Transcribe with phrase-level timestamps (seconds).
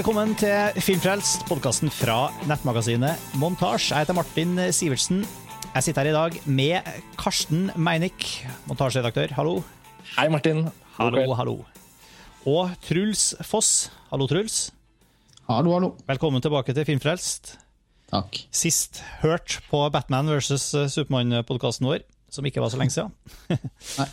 [0.00, 3.90] Velkommen til Filmfrelst, podkasten fra nettmagasinet Montasj.
[3.92, 5.18] Jeg heter Martin Sivertsen.
[5.74, 6.86] Jeg sitter her i dag med
[7.20, 8.24] Karsten Meinick,
[8.64, 9.34] montasjeredaktør.
[9.36, 9.58] Hallo.
[10.14, 10.62] Hei, Martin.
[10.96, 11.54] Hallo, hallo.
[12.48, 13.90] Og Truls Foss.
[14.08, 14.70] Hallo, Truls.
[15.50, 15.92] Hallo, hallo.
[16.08, 17.58] Velkommen tilbake til Filmfrelst.
[18.08, 18.40] Takk.
[18.56, 23.12] Sist hørt på Batman versus Supermann-podkasten vår, som ikke var så lenge siden.
[24.00, 24.08] Nei.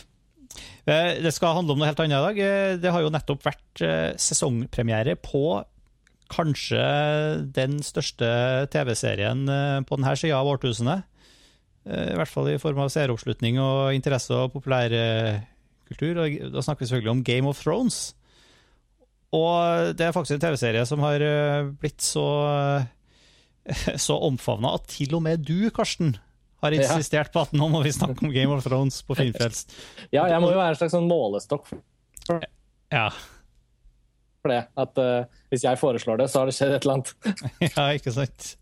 [0.83, 2.43] Eh, Det skal handle om noe helt annet i dag.
[2.43, 5.45] Eh, Det har jo nettopp vært eh, sesongpremiere på
[6.31, 6.81] kanskje
[7.55, 8.27] den største
[8.73, 11.05] TV-serien eh, på denne sida av årtusenet.
[11.87, 16.21] Eh, I hvert fall i form av seeroppslutning og interesse og populærkultur.
[16.23, 17.99] Og Da snakker vi selvfølgelig om Game of Thrones.
[19.35, 22.27] Og det er faktisk en TV-serie som har eh, blitt så,
[24.07, 26.15] så omfavna at til og med du, Karsten,
[26.63, 29.75] har insistert på at nå må vi snakke om Game of Thrones på Filmfrelst.
[30.15, 31.69] Ja, jeg må jo være en slags sånn målestokk
[32.89, 33.11] Ja.
[34.47, 34.63] For det.
[34.79, 37.13] At uh, hvis jeg foreslår det, så har det skjedd et eller annet.
[37.75, 38.53] Ja, ikke sant?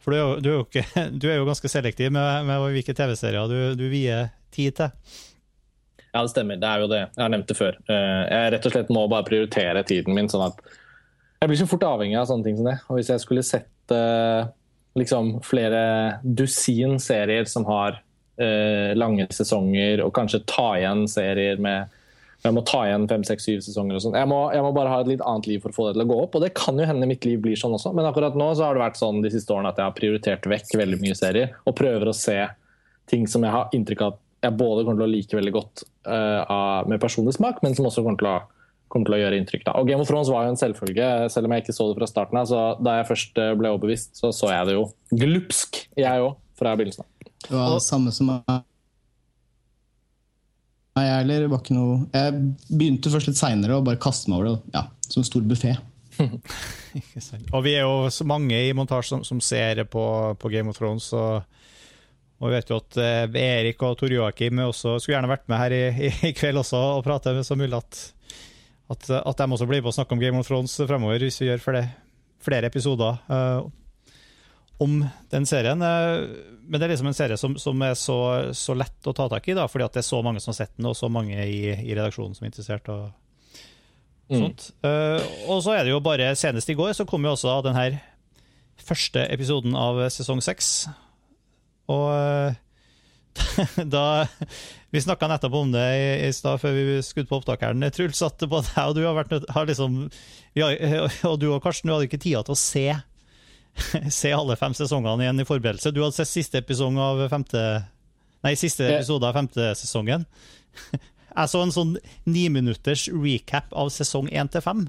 [0.00, 2.66] For du er jo, du er jo, ikke, du er jo ganske selektiv med, med
[2.78, 5.22] hvilke TV-serier du, du vier tid til.
[6.16, 6.56] Ja, det stemmer.
[6.56, 7.02] Det er jo det.
[7.12, 7.76] Jeg har nevnt det før.
[7.92, 10.62] Eh, Jeg rett og slett må bare prioritere tiden min, sånn at
[11.36, 12.78] jeg blir så fort avhengig av sånne ting som det.
[12.88, 14.48] Og hvis jeg skulle sett uh,
[14.96, 15.82] liksom flere
[16.24, 21.92] dusin serier som har uh, lange sesonger, og kanskje ta igjen serier med
[22.44, 23.96] jeg må ta igjen fem, seks, syv sesonger.
[23.98, 24.18] og sånn.
[24.18, 26.10] Jeg, jeg må bare ha et litt annet liv for å få det til å
[26.10, 26.36] gå opp.
[26.38, 28.76] Og det kan jo hende mitt liv blir sånn også, men akkurat nå så har
[28.76, 31.78] det vært sånn de siste årene at jeg har prioritert vekk veldig mye serier, og
[31.78, 32.38] prøver å se
[33.10, 35.82] ting som jeg har inntrykk av at jeg både kommer til å like veldig godt
[36.06, 38.36] uh, med personlig smak, men som også kommer til å,
[38.92, 39.64] kommer til å gjøre inntrykk.
[39.66, 39.74] Da.
[39.80, 42.10] Og Game of Thrones var jo en selvfølge, selv om jeg ikke så det fra
[42.10, 42.48] starten av.
[42.50, 44.86] Så da jeg først eh, ble overbevist, så så jeg det jo
[45.24, 47.30] glupsk, jeg òg, fra begynnelsen av.
[47.46, 48.66] Det var det samme som meg.
[50.96, 52.36] Nei, jeg heller var ikke noe Jeg
[52.70, 54.76] begynte først litt seinere og bare kaste meg over det.
[54.76, 55.74] Ja, Som en stor buffé.
[57.54, 60.04] Og vi er jo så mange i montasje som, som ser på,
[60.40, 61.10] på Game of Thrones.
[61.12, 61.44] Og,
[62.40, 65.60] og vi vet jo at eh, Erik og Tor Joakim også, skulle gjerne vært med
[65.60, 68.00] her i, i, i kveld også og prate med så mulig at,
[68.94, 71.50] at, at de også blir med og snakker om Game of Thrones fremover, hvis vi
[71.50, 71.84] gjør flere,
[72.44, 73.68] flere episoder eh,
[74.82, 74.98] om
[75.32, 75.82] den serien.
[75.82, 76.26] Eh,
[76.66, 78.18] men det er liksom en serie som, som er så,
[78.56, 80.58] så lett å ta tak i, da, fordi at det er så mange som har
[80.58, 82.90] sett den, og så mange i, i redaksjonen som er interessert.
[82.90, 83.08] og
[84.26, 84.68] sånt.
[84.82, 87.78] Eh, og så er det jo bare senest i går så kom jo også den
[87.78, 87.98] her
[88.86, 90.88] første episoden av sesong seks.
[91.90, 92.56] Og uh,
[93.94, 94.26] da
[94.90, 97.84] Vi snakka nettopp om det i, i stad før vi skudde på opptakeren.
[97.94, 100.06] Truls, at både jeg og du har vært nødt har liksom
[100.56, 100.70] ja,
[101.28, 102.88] Og du og Karsten, du hadde ikke tida til å se
[104.18, 105.92] Se alle fem sesongene igjen i forberedelse.
[105.94, 107.62] Du hadde sett siste episode av femte
[108.44, 110.26] Nei, siste episode av femte sesongen.
[111.36, 111.96] Jeg så en sånn
[112.30, 114.86] niminutters recap av sesong én til fem.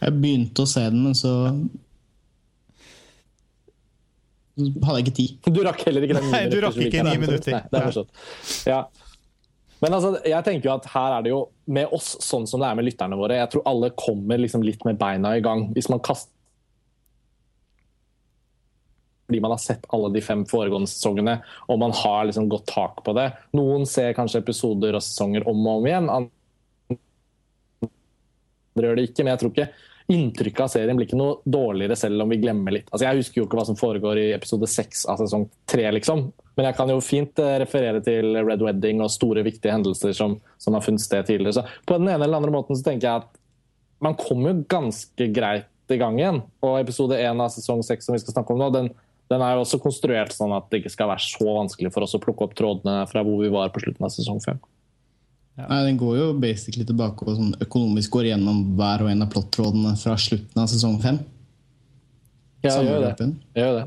[0.00, 1.34] Jeg begynte å se den, men så
[4.58, 5.50] hadde jeg ikke tid.
[5.54, 7.54] Du rakk heller ikke den Nei, du rakk ikke ni minutter.
[7.54, 8.24] Nei, det er forstått.
[8.66, 8.80] Ja.
[9.78, 12.70] Men altså, jeg tenker jo at her er det jo med oss sånn som det
[12.72, 13.38] er med lytterne våre.
[13.38, 15.68] Jeg tror alle kommer liksom litt med beina i gang.
[15.76, 16.34] Hvis man kaster
[19.28, 21.34] fordi man har sett alle de fem foregående sesongene
[21.68, 23.28] og man har liksom godt tak på det.
[23.58, 26.08] Noen ser kanskje episoder og sesonger om og om igjen.
[26.08, 26.30] Andre
[28.88, 29.68] gjør det ikke, men jeg tror ikke
[30.08, 32.86] inntrykket av serien blir ikke noe dårligere selv om vi glemmer litt.
[32.88, 36.30] Altså, jeg husker jo ikke hva som foregår i episode seks av sesong tre, liksom.
[36.56, 40.38] Men jeg kan jo fint eh, referere til Red Wedding og store, viktige hendelser som,
[40.56, 41.58] som har funnet sted tidligere.
[41.58, 43.28] Så på den ene eller andre måten så tenker jeg at
[44.00, 46.40] man kommer jo ganske greit i gang igjen.
[46.64, 48.90] Og episode én av sesong seks som vi skal snakke om nå, den,
[49.28, 52.14] den er jo også konstruert sånn at det ikke skal være så vanskelig for oss
[52.16, 54.60] å plukke opp trådene fra hvor vi var på slutten av sesong fem.
[55.58, 59.32] Nei, Den går jo basically tilbake og sånn økonomisk går gjennom hver og en av
[59.32, 61.18] plottrådene fra slutten av sesong fem.
[62.62, 63.28] Ja, gjør det.
[63.58, 63.86] Gjør det.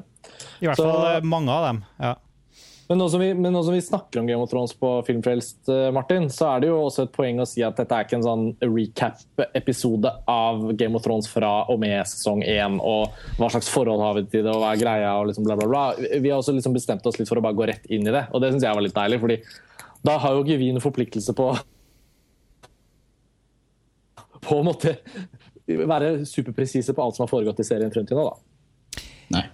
[0.61, 1.83] I hvert Så- fall eh, mange av dem.
[1.99, 2.15] Ja.
[2.91, 5.93] Men nå, vi, men nå som vi snakker om Game of Thrones på Filmfrelst, eh,
[5.95, 8.25] Martin, så er det jo også et poeng å si at dette er ikke en
[8.25, 14.03] sånn recap-episode av Game of Thrones fra og med sesong én, og hva slags forhold
[14.03, 15.85] har vi til det, og hva er greia, og liksom bla, bla, bla.
[16.19, 18.25] Vi har også liksom bestemt oss litt for å bare gå rett inn i det,
[18.27, 19.39] og det syns jeg var litt deilig, fordi
[20.11, 21.47] da har jo ikke vi noen forpliktelse på
[24.49, 24.97] på en måte
[25.63, 28.35] være superpresise på alt som har foregått i serien frem til nå, da.
[29.38, 29.47] Nei.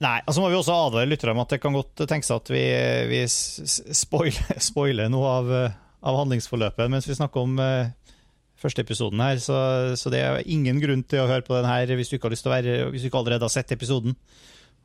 [0.00, 2.62] Nei, altså må vi også advare lyttere om at det kan godt tenkes at vi,
[3.10, 5.74] vi spoiler, spoiler noe av, eh,
[6.08, 8.14] av handlingsforløpet mens vi snakker om uh,
[8.60, 9.58] første episoden her, så,
[10.00, 12.36] så det er ingen grunn til å høre på den her hvis du ikke har
[12.36, 14.16] lyst til å være, hvis du ikke allerede har sett episoden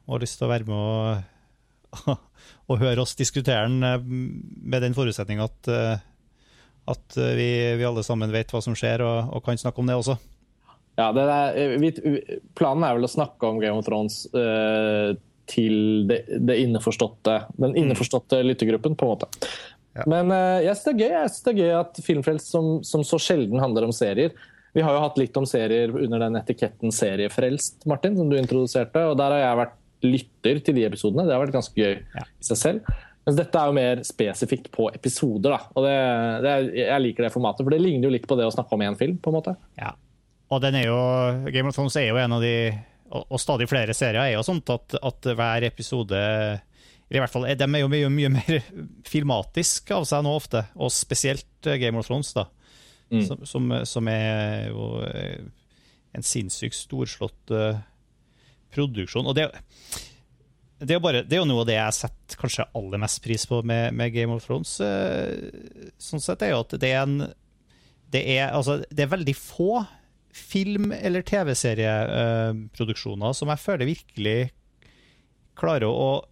[0.05, 2.11] og har lyst til å være med og,
[2.73, 5.71] og høre oss diskutere den eh, med den forutsetning at,
[6.91, 9.95] at vi, vi alle sammen vet hva som skjer og, og kan snakke om det
[9.95, 10.19] også.
[10.95, 11.91] Ja, er, vi,
[12.55, 15.11] planen er vel å snakke om Game of Thrones uh,
[15.51, 17.79] til det, det innforståtte, den mm.
[17.83, 19.29] innforståtte lyttergruppen, på en måte.
[19.95, 20.05] Ja.
[20.11, 23.03] Men uh, jeg det er gøy Jeg synes det er gøy at Filmfrelst, som, som,
[23.07, 24.33] så sjelden handler om serier
[24.75, 29.05] Vi har jo hatt litt om serier under den etiketten Seriefrelst, Martin, som du introduserte.
[29.07, 31.23] og Der har jeg vært lytter til de episodene.
[31.27, 32.25] Det har vært ganske gøy ja.
[32.27, 32.95] i seg selv.
[33.25, 35.55] Mens dette er jo mer spesifikt på episoder.
[35.55, 35.95] da, og det,
[36.45, 38.83] det, Jeg liker det formatet, for det ligner jo litt på det å snakke om
[38.85, 39.15] én film.
[39.17, 39.55] på en måte.
[39.79, 39.95] Ja,
[40.49, 40.99] og den er jo,
[41.49, 42.55] Game of Thrones er jo en av de,
[43.15, 46.21] og stadig flere serier er jo sånt at, at hver episode
[47.13, 48.55] i hvert fall, De er jo mye, mye mer
[49.13, 52.47] filmatisk av seg nå ofte, og spesielt eh, Game of Thrones, da.
[53.13, 53.21] Mm.
[53.27, 55.43] Som, som, som, er jo eh,
[56.17, 57.77] en sinnssykt storslått uh,
[58.73, 59.27] produksjon.
[59.29, 59.45] Og det,
[60.81, 63.45] det, er bare, det, er jo noe av det jeg setter kanskje aller mest pris
[63.51, 64.73] på med, med Game of Thrones.
[64.81, 67.19] Uh, sånn sett er jo at det er en
[68.15, 69.83] det er, altså, det er veldig få
[70.35, 74.49] film- eller TV-serieproduksjoner som jeg føler virkelig
[75.55, 76.25] klarer å,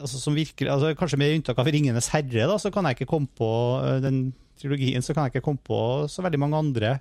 [0.00, 3.12] altså, som virker, altså, Kanskje med unntak av 'Ringenes herre', da, så kan jeg ikke
[3.12, 3.50] komme på
[3.84, 5.80] eh, den trilogien, så kan jeg ikke komme på
[6.10, 6.98] så veldig mange andre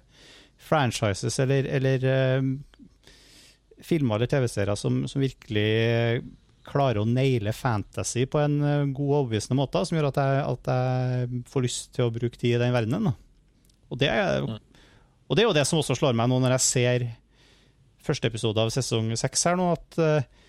[0.58, 2.06] franchises eller, eller
[2.40, 2.52] um,
[3.84, 6.24] filmer eller TV-serier som, som, virkelig
[6.68, 10.42] klarer å naile fantasy på en uh, god og overbevisende måte, som gjør at jeg,
[10.54, 13.14] at jeg, får lyst til å bruke tid i den verdenen.
[13.88, 17.08] Og det, og det, er, jo det som også slår meg nå når jeg ser
[18.04, 20.44] første episode av sesong seks her nå, at uh,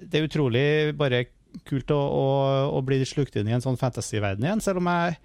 [0.00, 0.64] det er utrolig
[0.98, 1.24] bare
[1.66, 2.24] kult å, å,
[2.78, 5.18] å bli slukt inn i en sånn fantasyverden igjen, selv om jeg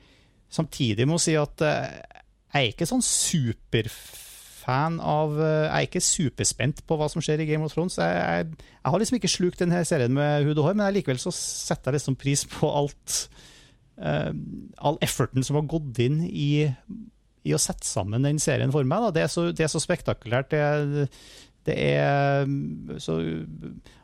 [0.56, 1.98] samtidig må si at eh,
[2.56, 7.44] jeg er ikke sånn superfan av eh, Jeg er ikke superspent på hva som skjer
[7.44, 7.98] i Game of Thrones.
[8.00, 11.20] Jeg, jeg, jeg har liksom ikke slukt denne serien med hud og hår, men likevel
[11.22, 13.18] så setter jeg liksom pris på alt
[14.00, 14.32] uh,
[14.82, 16.66] All efforten som har gått inn i,
[17.46, 19.12] i å sette sammen den serien for meg.
[19.16, 20.56] Det er, så, det, er så, spektakulært.
[20.56, 21.08] Det,
[21.66, 22.46] det er
[23.02, 23.18] så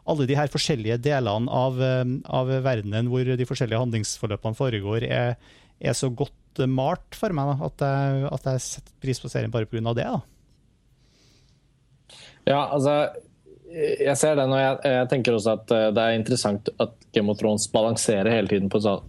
[0.10, 1.78] Alle de her forskjellige delene av,
[2.26, 5.36] av, verdenen hvor de forskjellige handlingsforløpene foregår, er,
[5.80, 9.70] er så godt malt for meg at, jeg, at jeg setter pris på serien bare
[9.70, 9.94] pga.
[9.94, 10.08] det.
[10.10, 10.20] da.
[12.50, 12.96] Ja, altså
[13.72, 17.32] jeg ser den, og jeg, jeg, tenker også at eh, det er interessant at Game
[17.32, 19.06] of Thrones balanserer hele tiden på sånn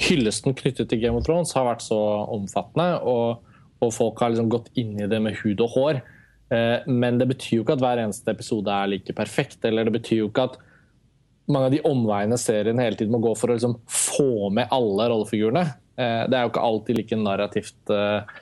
[0.00, 1.98] Hyllesten knyttet til Game of Thrones har vært så
[2.32, 3.42] omfattende, og,
[3.84, 6.00] og folk har liksom gått inn i det med hud og hår.
[6.50, 9.62] Eh, men det betyr jo ikke at hver eneste episode er like perfekt.
[9.66, 10.58] Eller det betyr jo ikke at
[11.50, 15.08] mange av de omveiene serien hele tiden må gå for å liksom få med alle
[15.12, 15.64] rollefigurene.
[15.96, 18.38] Eh, det er jo ikke alltid like narrativt eh,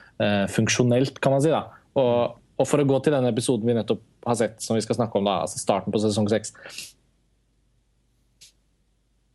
[0.53, 1.55] funksjonelt, kan man si.
[1.99, 4.99] Og, og, for å gå til denne episoden vi nettopp har sett, som vi skal
[4.99, 6.53] snakke om da, altså starten på sesong seks,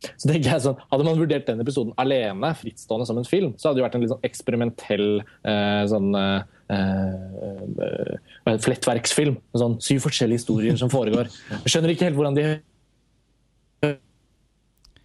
[0.05, 3.69] så tenker jeg sånn, Hadde man vurdert den episoden alene, frittstående som en film, så
[3.69, 9.37] hadde det vært en litt sånn eksperimentell eh, sånn, eh, eh, flettverksfilm.
[9.57, 11.29] Sånn, syv forskjellige historier som foregår.
[11.63, 12.47] Jeg skjønner ikke helt hvordan de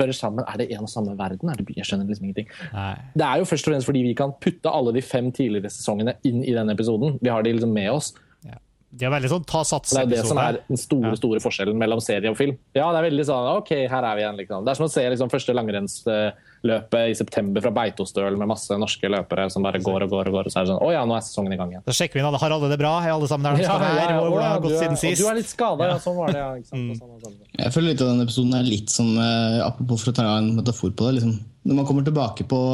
[0.00, 0.44] hører sammen.
[0.49, 1.52] Er det en og samme verden?
[1.58, 2.49] Det, jeg skjønner liksom ingenting.
[2.73, 2.94] Nei.
[3.14, 6.16] Det er jo først og fremst fordi vi kan putte alle de fem tidligere sesongene
[6.28, 7.18] inn i denne episoden.
[7.20, 8.12] Vi har de liksom med oss.
[8.90, 11.18] De er veldig sånn ta sats Det er det som er den store ja.
[11.18, 12.56] store forskjellen mellom serie og film.
[12.75, 14.40] Ja, Det er veldig sånn OK, her er vi igjen.
[14.40, 14.64] Liksom.
[14.66, 15.54] Det er som å se liksom, første
[16.60, 20.28] langrennsløpet i september fra Beitostølen med masse norske løpere som bare går og går.
[20.28, 21.84] og går, og så er det sånn Å ja, nå er sesongen i gang igjen.
[21.86, 22.38] Da sjekker vi inn.
[22.40, 22.92] Har alle det bra?
[23.02, 24.00] Er alle sammen der de skal være?
[24.00, 25.20] Ja, Hvordan har gått siden sist?
[25.20, 25.98] Du er litt skada, ja.
[26.00, 26.50] Sånn var det, ja.
[26.76, 26.90] Mm.
[26.98, 27.38] Sånn, sånn.
[27.56, 30.50] Jeg føler litt av denne episoden er litt som uh, Apropos for å ta en
[30.58, 31.20] metafor på det.
[31.20, 31.38] Liksom.
[31.70, 32.64] Når man kommer tilbake på,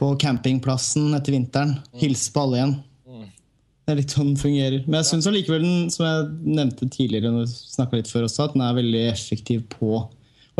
[0.00, 2.78] på campingplassen etter vinteren, hilse på alle igjen.
[3.88, 4.82] Det er litt sånn den fungerer.
[4.86, 8.52] Men jeg syns allikevel den, som jeg nevnte tidligere, når vi litt før også, at
[8.54, 10.04] den er veldig effektiv på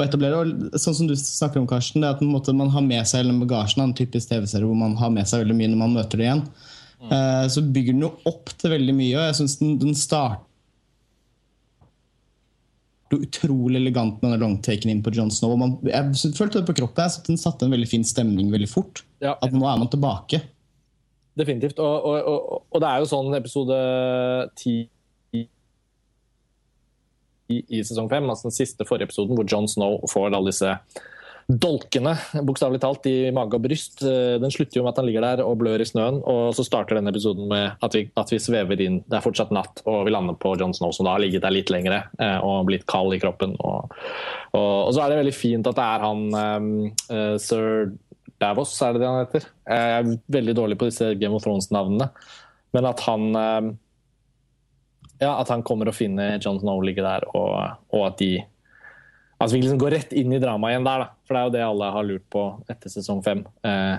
[0.00, 0.42] å etablere.
[0.42, 3.38] Og sånn som du snakker om, Karsten, det er at man har med seg hele
[3.42, 6.20] bagasjen av en typisk TV-serie hvor man har med seg veldig mye når man møter
[6.20, 6.44] det igjen.
[7.00, 7.10] Mm.
[7.10, 10.46] Uh, så bygger den jo opp til veldig mye, og jeg syns den, den starter
[13.10, 15.56] utrolig elegant med den longtaken inn på John Snow.
[15.58, 17.08] Man, jeg følte det på kroppen.
[17.08, 19.02] Jeg Den satte en veldig fin stemning veldig fort.
[19.22, 19.34] Ja.
[19.42, 20.42] At nå er man tilbake.
[21.38, 21.80] Definitivt.
[21.82, 23.76] Og, og, og, og, det er jo sånn episode
[24.58, 24.76] ti
[27.50, 30.76] i, i sesong fem, altså den siste forrige episoden, hvor John Snow får alle disse
[31.50, 32.12] dolkene,
[32.46, 34.04] bokstavelig talt, i mage og bryst.
[34.04, 36.98] Den slutter jo med at han ligger der og blør i snøen, og så starter
[36.98, 39.00] denne episoden med at vi, at vi svever inn.
[39.08, 41.54] Det er fortsatt natt, og vi lander på John Snow, som da har ligget der
[41.54, 43.56] litt lengre eh, og blitt kald i kroppen.
[43.58, 43.96] Og,
[44.54, 46.70] og, så er det veldig fint at det er han um,
[47.42, 47.90] sir
[48.40, 49.50] Davos, er det det han heter?
[49.68, 52.08] Jeg er veldig dårlig på disse Game of Thrones-navnene.
[52.76, 53.72] Men at han eh,
[55.20, 58.32] Ja, at han kommer og finner John Snow ligger der, og, og at de
[59.40, 61.12] Altså Vi liksom går rett inn i dramaet igjen der, da.
[61.24, 63.38] For det er jo det alle har lurt på etter sesong fem.
[63.64, 63.94] Eh,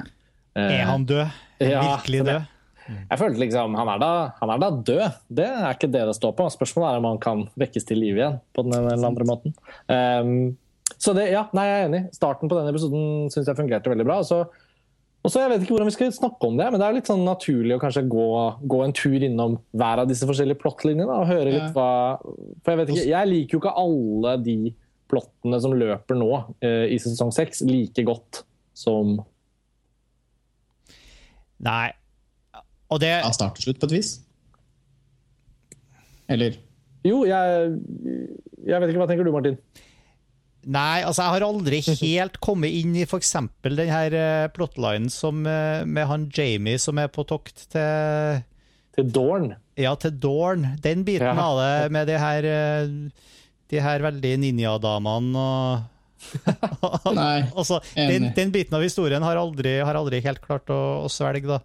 [0.53, 1.39] eh, er han død?
[1.57, 2.51] Er Ja, Virkelig død?
[2.91, 5.17] Jeg følte liksom, han er, da, han er da død.
[5.41, 6.45] Det er ikke det det står på.
[6.53, 9.55] Spørsmålet er om han kan vekkes til live igjen på den eller andre måten.
[9.89, 10.57] Um,
[11.01, 12.01] så det, ja, nei, jeg er enig.
[12.13, 14.19] Starten på denne episoden syns jeg fungerte veldig bra.
[14.27, 14.43] Så,
[15.21, 17.09] og så Jeg vet ikke hvordan vi skal snakke om det, men det er litt
[17.09, 18.27] sånn naturlig å kanskje gå,
[18.73, 21.13] gå en tur innom hver av disse forskjellige plottlinjene.
[21.13, 21.89] og høre litt hva,
[22.63, 24.57] for Jeg vet ikke, jeg liker jo ikke alle de
[25.11, 28.43] plottene som løper nå uh, i sesong seks, like godt
[28.77, 29.19] som
[31.61, 31.91] Nei,
[32.89, 34.15] og det Av start og slutt, på et vis?
[36.31, 36.57] Eller?
[37.05, 37.77] Jo, jeg,
[38.65, 39.01] jeg vet ikke.
[39.01, 39.57] Hva tenker du, Martin?
[40.70, 43.34] Nei, altså jeg har aldri helt kommet inn i f.eks.
[43.65, 48.41] den her uh, plotlinen som, uh, med han Jamie som er på tokt til
[48.96, 49.53] Til Dorn?
[49.80, 50.68] Ja, til Dorn.
[50.84, 51.48] Den biten ja.
[51.48, 53.32] av det med de her, uh,
[53.72, 55.89] de her veldig ninjadamene og
[57.18, 61.10] Nei, altså, den, den, biten av historien har aldri, har aldri helt klart å, å
[61.12, 61.62] svelge, da.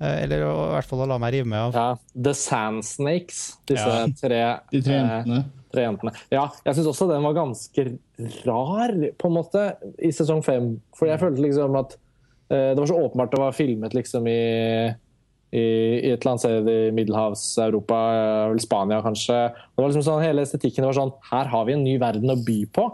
[0.00, 1.74] Eh, eller i hvert fall å la meg rive med av.
[1.76, 4.06] Ja, The Sand Snakes, disse ja.
[4.16, 4.38] tre,
[4.72, 5.42] De tre jentene.
[5.42, 6.14] Eh, tre jentene.
[6.32, 7.84] Ja, jeg syns også den var ganske
[8.46, 9.66] rar, på en måte,
[10.00, 10.72] i sesong fem.
[10.96, 11.98] For jeg følte liksom at
[12.48, 14.40] eh, det var så åpenbart det var filmet liksom i,
[15.52, 18.00] i, i et eller annet sted i Middelhavs-Europa,
[18.48, 19.38] eller Spania kanskje.
[19.52, 22.40] Det var liksom sånn, Hele estetikken var sånn Her har vi en ny verden å
[22.40, 22.88] by på.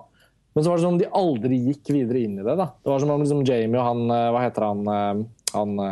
[0.56, 2.54] Men så var det som om de aldri gikk videre inn i det.
[2.56, 2.72] da.
[2.82, 5.26] Det var som om liksom Jamie og han Hva heter han?
[5.52, 5.82] han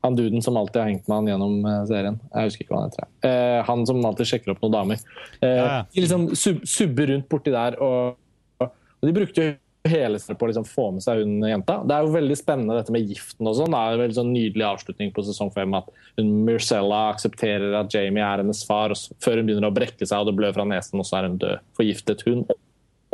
[0.00, 2.20] han duden som alltid har hengt med han gjennom eh, serien.
[2.32, 3.08] Jeg husker ikke hva han heter.
[3.28, 5.02] Eh, han som alltid sjekker opp noen damer.
[5.40, 5.80] Eh, ja, ja.
[5.92, 8.16] De liksom sub subber rundt borti der, og,
[8.62, 9.56] og de brukte jo
[9.88, 11.78] hele seg på å liksom få med seg hun jenta.
[11.88, 13.72] Det er jo veldig spennende dette med giften og sånn.
[13.72, 15.88] Det er en veldig sånn nydelig avslutning på sesong fem at
[16.20, 20.20] hun Marcella aksepterer at Jamie er hennes far, og før hun begynner å brekke seg
[20.20, 21.64] og det blør fra nesen, og så er hun død.
[21.80, 22.44] Forgiftet hun.
[22.50, 22.60] Og,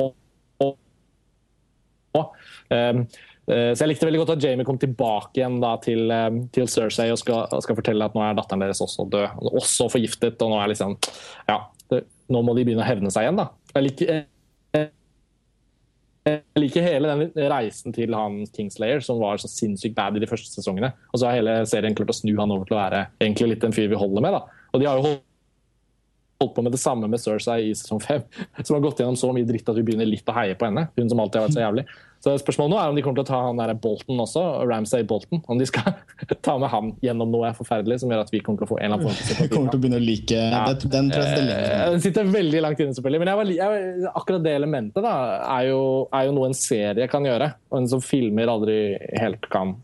[0.02, 0.14] og,
[0.66, 0.74] og,
[2.66, 2.94] Eh,
[3.46, 7.12] så jeg likte veldig godt at Jamie kom tilbake igjen da, til, eh, til, Cersei
[7.14, 9.44] og skal, skal, fortelle at nå er datteren deres også død.
[9.52, 10.40] Også forgiftet.
[10.42, 10.96] og Nå er liksom,
[11.46, 11.60] ja,
[11.92, 13.38] det, nå må de begynne å hevne seg igjen.
[13.38, 13.46] da.
[13.76, 14.10] Jeg liker,
[14.74, 14.88] jeg,
[16.26, 20.30] jeg liker hele den reisen til han Kingslayer, som var så sinnssykt bad i de
[20.30, 20.90] første sesongene.
[21.12, 23.68] Og så har hele serien klart å snu han over til å være egentlig litt
[23.68, 24.40] en fyr vi holder med.
[24.40, 24.66] da.
[24.74, 25.25] Og de har jo holdt
[26.40, 28.26] holdt på med det samme med Cersei i sesong fem.
[28.64, 30.88] Som har gått gjennom så mye dritt at vi begynner litt å heie på henne.
[30.96, 31.86] Hun som alltid har vært så jævlig.
[32.24, 35.04] Så Spørsmålet nå er om de kommer til å ta han der Bolton også, Ramsay
[35.06, 35.42] Bolton.
[35.46, 35.94] Om de skal
[36.46, 38.88] ta med han gjennom noe forferdelig som gjør at vi kommer til å få en
[38.88, 40.62] eller annen form for kommer til å begynne å like ja.
[40.86, 43.22] Den, den, den sitter veldig langt inne, selvfølgelig.
[43.22, 45.14] Men jeg var, jeg, akkurat det elementet da,
[45.58, 48.78] er jo, er jo, noe en serie kan gjøre, og en som filmer aldri
[49.20, 49.76] helt kan,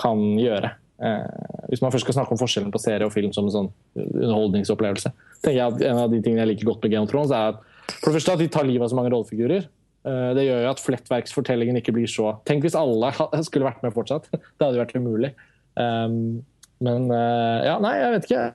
[0.00, 0.74] kan gjøre.
[1.00, 3.68] Eh, hvis man først skal snakke om forskjellen på serie og film som en sånn
[3.96, 7.32] underholdningsopplevelse, tenker jeg at en av de tingene jeg liker godt med Game of Thrones,
[7.32, 9.66] er at for det første at de tar livet av så mange rollefigurer.
[10.08, 13.12] Eh, det gjør jo at flettverksfortellingen ikke blir så Tenk hvis alle
[13.48, 14.30] skulle vært med fortsatt.
[14.32, 15.34] Det hadde jo vært umulig.
[15.80, 16.40] Um,
[16.84, 18.46] men uh, ja, nei, jeg vet ikke.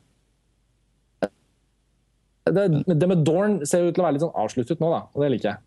[2.46, 5.06] Det, det, med Dorn ser jo ut til å være litt sånn avsluttet nå, da,
[5.14, 5.62] og det liker jeg.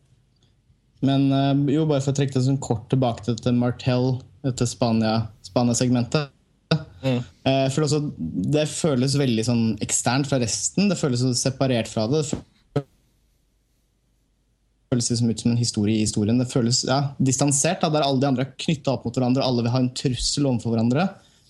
[1.07, 6.35] Men uh, jo, bare for å trekke det sånn kort tilbake til Martell, dette Spania-segmentet.
[7.03, 7.19] Mm.
[7.47, 8.01] Uh, for også,
[8.55, 10.91] det føles veldig sånn eksternt fra resten.
[10.91, 12.25] Det føles så separert fra det.
[12.79, 12.85] Det
[14.93, 16.41] føles liksom ut som en historie i historien.
[16.41, 19.45] Det føles ja, distansert, da, der alle de andre er knytta opp mot hverandre.
[19.45, 21.09] Alle vil ha en trussel overfor hverandre.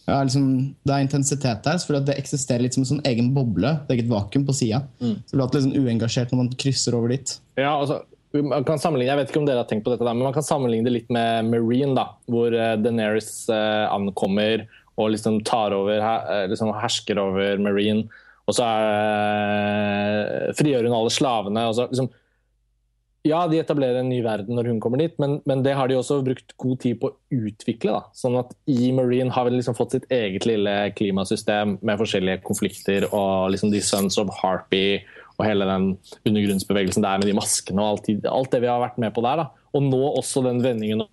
[0.09, 0.45] Ja, liksom,
[0.89, 3.75] det er intensitet der, Så det eksisterer litt som en sånn egen boble.
[3.85, 4.81] Et eget vakuum på sida.
[5.03, 5.19] Mm.
[5.21, 7.35] Så det blir liksom uengasjert når man krysser over dit.
[7.61, 8.03] Ja, altså
[8.33, 10.45] man kan sammenligne, jeg vet ikke om dere har tenkt på dette, men man kan
[10.45, 14.67] sammenligne det litt med Marine, da, hvor Deneris Daenerys uh, ankommer
[14.99, 18.09] og liksom tar over, eh, liksom hersker over Marine.
[18.49, 21.69] Og så er, eh, frigjør hun alle slavene.
[21.69, 22.11] og så liksom
[23.27, 25.97] ja, de etablerer en ny verden når hun kommer dit, men, men, det har de
[25.99, 27.97] også brukt god tid på å utvikle.
[27.99, 28.03] Da.
[28.17, 33.09] Sånn at i Marine har vi liksom fått sitt eget lille klimasystem med forskjellige konflikter
[33.11, 35.01] og liksom de Sons of Harpy
[35.39, 35.91] og hele den
[36.27, 39.45] undergrunnsbevegelsen der med de maskene og alt, alt det vi har vært med på der.
[39.45, 39.69] Da.
[39.77, 41.05] Og nå også den vendingen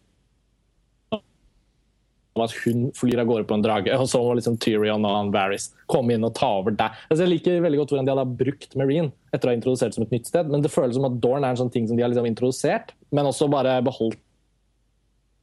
[2.36, 5.16] om at hun flyr av gårde på en drage, og så må liksom Tyrion og
[5.16, 6.98] han Varys komme inn og ta over der.
[7.08, 10.04] Altså, jeg liker veldig godt hvordan de hadde brukt Marine etter å ha introdusert som
[10.04, 12.04] et nytt sted, men det føles som at Dorn er en sånn ting som de
[12.04, 14.20] har liksom introdusert, men også bare beholdt.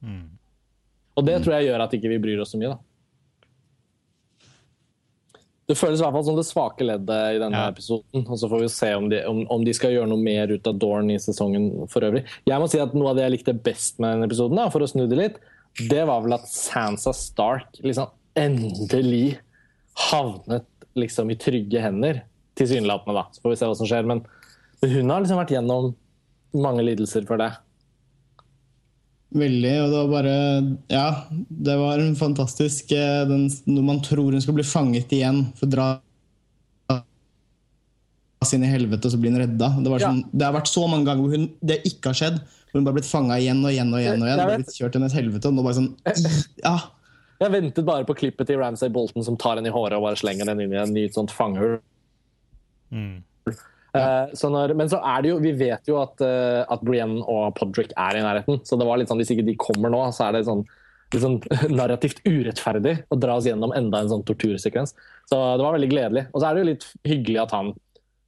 [0.05, 0.27] Mm.
[1.17, 2.81] Og det tror jeg gjør at ikke vi ikke bryr oss så mye, da.
[5.63, 7.71] Det føles i hvert fall som det svake leddet i denne ja.
[7.71, 8.25] episoden.
[8.27, 10.67] og Så får vi se om de, om, om de, skal gjøre noe mer ut
[10.69, 12.25] av Dorn i sesongen for øvrig.
[12.45, 14.83] Jeg må si at Noe av det jeg likte best med denne episoden, da, for
[14.83, 15.39] å snu det litt,
[15.79, 19.39] det var vel at Sansa Stark liksom endelig
[20.09, 22.23] havnet liksom i trygge hender.
[22.57, 23.27] Tilsynelatende, da.
[23.33, 24.07] Så får vi se hva som skjer.
[24.09, 24.21] Men
[24.83, 25.93] hun har liksom vært gjennom
[26.53, 27.49] mange lidelser for det.
[29.33, 30.33] Veldig, og det var bare
[30.93, 31.05] Ja,
[31.49, 35.65] det var en fantastisk eh, den, Når man tror hun skal bli fanget igjen for
[35.65, 35.87] å dra
[38.53, 39.69] inn i helvete, og så blir hun redda.
[39.79, 42.41] Det, var sånn, det, har vært så mange ganger hvor hun, det ikke har skjedd.
[42.73, 44.21] Hvor hun bare blitt fanga igjen og igjen og igjen.
[44.23, 45.91] og igjen, bare blitt kjørt gjennom et helvete, og nå bare sånn
[46.65, 46.77] Ja,
[47.43, 50.17] Jeg ventet bare på klippet til Ramsay Bolton som tar henne i håret og bare
[50.17, 51.77] slenger den inn i en ny sånt fangehull.
[52.89, 53.21] Mm.
[53.93, 54.25] Ja.
[54.33, 57.53] så når, men så er det jo, vi vet jo at, uh, at Brienne og
[57.59, 58.63] Podrick er i nærheten.
[58.65, 60.65] Så det var litt sånn, hvis ikke de kommer nå, så er det sånn,
[61.13, 61.37] litt sånn
[61.77, 64.95] narrativt urettferdig å dra oss gjennom enda en sånn tortursekvens.
[65.29, 66.25] Så det var veldig gledelig.
[66.33, 67.69] Og så er det jo litt hyggelig at han,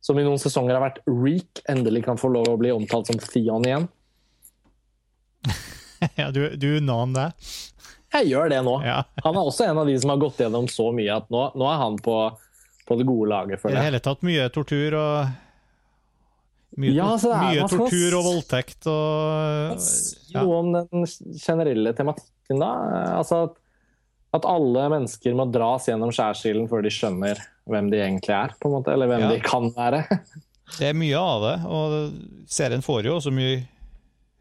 [0.06, 3.18] som i noen sesonger har vært Reek, endelig kan få lov å bli omtalt som
[3.26, 3.90] Theon igjen.
[6.22, 7.28] ja, du, du unna han det?
[8.16, 8.76] Jeg gjør det nå.
[8.86, 9.00] Ja.
[9.26, 11.66] Han er også en av de som har gått gjennom så mye at nå, nå
[11.68, 12.14] er han på,
[12.88, 15.34] på det gode laget, I det hele tatt mye tortur og
[16.76, 19.78] Mye, Ja, det er- mye man tortur og voldtekt og
[20.34, 20.42] ja.
[20.44, 21.06] noe om den
[21.40, 22.72] generelle tematikken, da.
[23.16, 23.54] Altså at,
[24.36, 27.40] at alle mennesker må dras gjennom skjærsilden før de skjønner
[27.72, 29.30] hvem de egentlig er, på en måte, eller hvem Ja.
[29.32, 30.02] de kan være.
[30.80, 33.60] Det er mye av det, og serien får jo også mye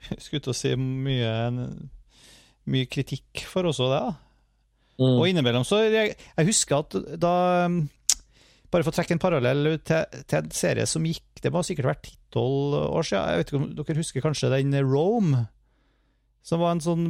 [0.23, 1.33] Skulle til å si mye,
[2.71, 4.01] mye kritikk for også det.
[4.05, 4.15] da.
[4.95, 5.17] Mm.
[5.19, 7.31] Og innimellom så Jeg, jeg husker at da
[7.67, 7.81] um,
[8.71, 11.89] Bare for å trekke en parallell til, til en serie som gikk Det må sikkert
[11.89, 13.25] vært 10-12 år siden.
[13.33, 15.43] Jeg vet ikke om dere husker kanskje den Rome?
[16.47, 17.05] Som var en sånn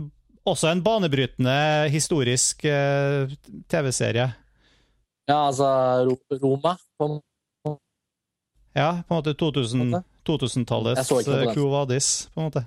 [0.48, 1.58] Også en banebrytende
[1.92, 3.28] historisk eh,
[3.72, 4.26] TV-serie.
[5.28, 5.68] Ja, altså
[6.08, 6.74] Ro- Roma.
[7.00, 7.06] på
[8.76, 10.02] Ja, på en måte 2000 måte.
[10.26, 11.52] 2000-tallets Jeg på uh.
[11.54, 12.66] Quo Vadis, på en måte.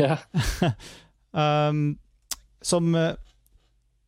[0.00, 0.20] Ja.
[1.30, 1.92] Um,
[2.58, 3.12] som eh,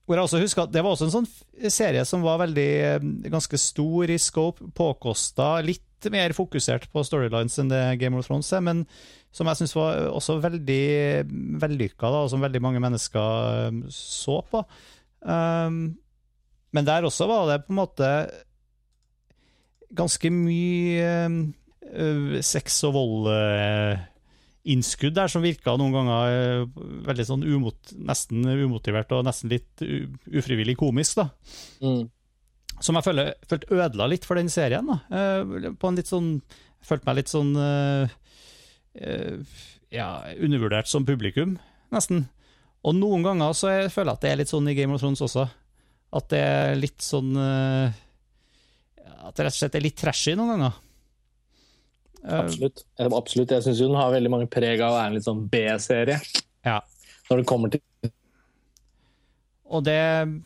[0.06, 3.04] hvor jeg også husker at Det var også en sånn serie som var veldig eh,
[3.30, 8.50] ganske stor i scope, påkosta, litt mer fokusert på storylines enn det Game of Thrones
[8.50, 8.82] er, men
[9.32, 10.82] som jeg syns var også veldig
[11.62, 14.64] vellykka, og som veldig mange mennesker eh, så på.
[15.22, 15.84] Um,
[16.74, 18.10] men der også var det på en måte
[19.94, 21.08] ganske mye
[21.90, 24.08] eh, sex og vold eh,
[24.62, 26.66] der som virka noen ganger eh,
[27.08, 29.82] veldig sånn umot, nesten umotivert og nesten litt
[30.30, 31.26] ufrivillig komisk, da.
[31.82, 32.06] Mm.
[32.82, 34.86] Som jeg føler, følte ødela litt for den serien.
[34.86, 34.96] da.
[35.78, 37.52] På en litt sånn Jeg følte meg litt sånn
[39.92, 41.58] Ja, undervurdert som publikum,
[41.94, 42.24] nesten.
[42.82, 45.02] Og noen ganger så jeg føler jeg at det er litt sånn i Game of
[45.04, 45.44] Thrones også.
[46.18, 47.92] At det er litt sånn At
[49.36, 50.74] det rett og slett er litt trashy noen ganger.
[52.24, 52.84] Eh, Absolutt.
[52.98, 53.54] Eh, Absolutt.
[53.56, 56.20] Jeg syns den har veldig mange preg av å være en litt sånn B-serie.
[56.66, 56.80] Ja.
[57.30, 57.82] Når det kommer til
[59.72, 60.00] og det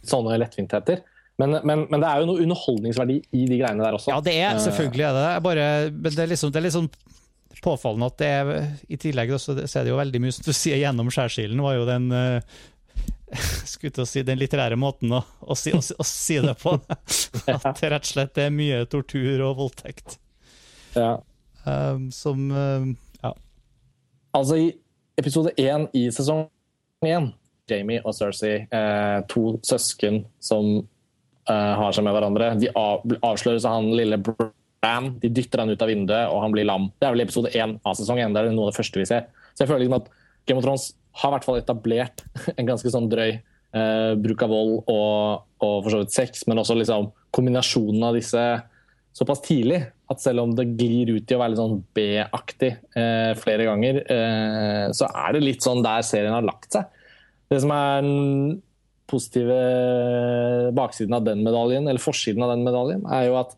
[0.07, 1.01] sånne lettvintheter.
[1.41, 4.13] Men, men, men det er jo noe underholdningsverdi i de greiene der også.
[4.15, 5.35] Ja, det er selvfølgelig er det det.
[5.45, 6.89] Bare, men det er liksom, det er litt sånn
[7.65, 8.51] påfallende at det er
[8.93, 11.77] I tillegg også, så er det jo veldig mye som du sier gjennom skjærsilden, var
[11.77, 12.57] jo den eh,
[13.75, 16.77] skulle si den litterære måten å, å, si, å, å si det på.
[17.57, 20.21] At det rett og slett er mye tortur og voldtekt.
[20.97, 21.17] Ja.
[21.67, 23.33] Um, som um, Ja.
[24.37, 24.69] Altså, i
[25.19, 26.47] episode én i sesong
[27.05, 27.33] én,
[27.67, 30.77] Jamie og Cersei, eh, to søsken som
[31.49, 35.11] eh, har seg med hverandre, de av, avsløres av han lille Bran.
[35.23, 36.91] De dytter han ut av vinduet, og han blir lam.
[37.01, 38.37] Det er vel episode én av sesong én.
[38.37, 39.27] Det er noe av det første vi ser.
[39.55, 40.13] Så jeg føler liksom at
[40.47, 42.23] Game of Thrones har i hvert fall etablert
[42.59, 46.63] en ganske sånn drøy eh, bruk av vold og, og for så vidt sex, men
[46.63, 48.45] også liksom kombinasjonen av disse
[49.17, 49.81] såpass tidlig
[50.13, 54.03] at selv om det glir ut i å være litt sånn B-aktig eh, flere ganger,
[54.13, 56.91] eh, så er det litt sånn der serien har lagt seg.
[57.49, 58.59] Det som er den
[59.09, 59.57] positive
[60.77, 63.57] baksiden av den medaljen, eller forsiden av den medaljen, er jo at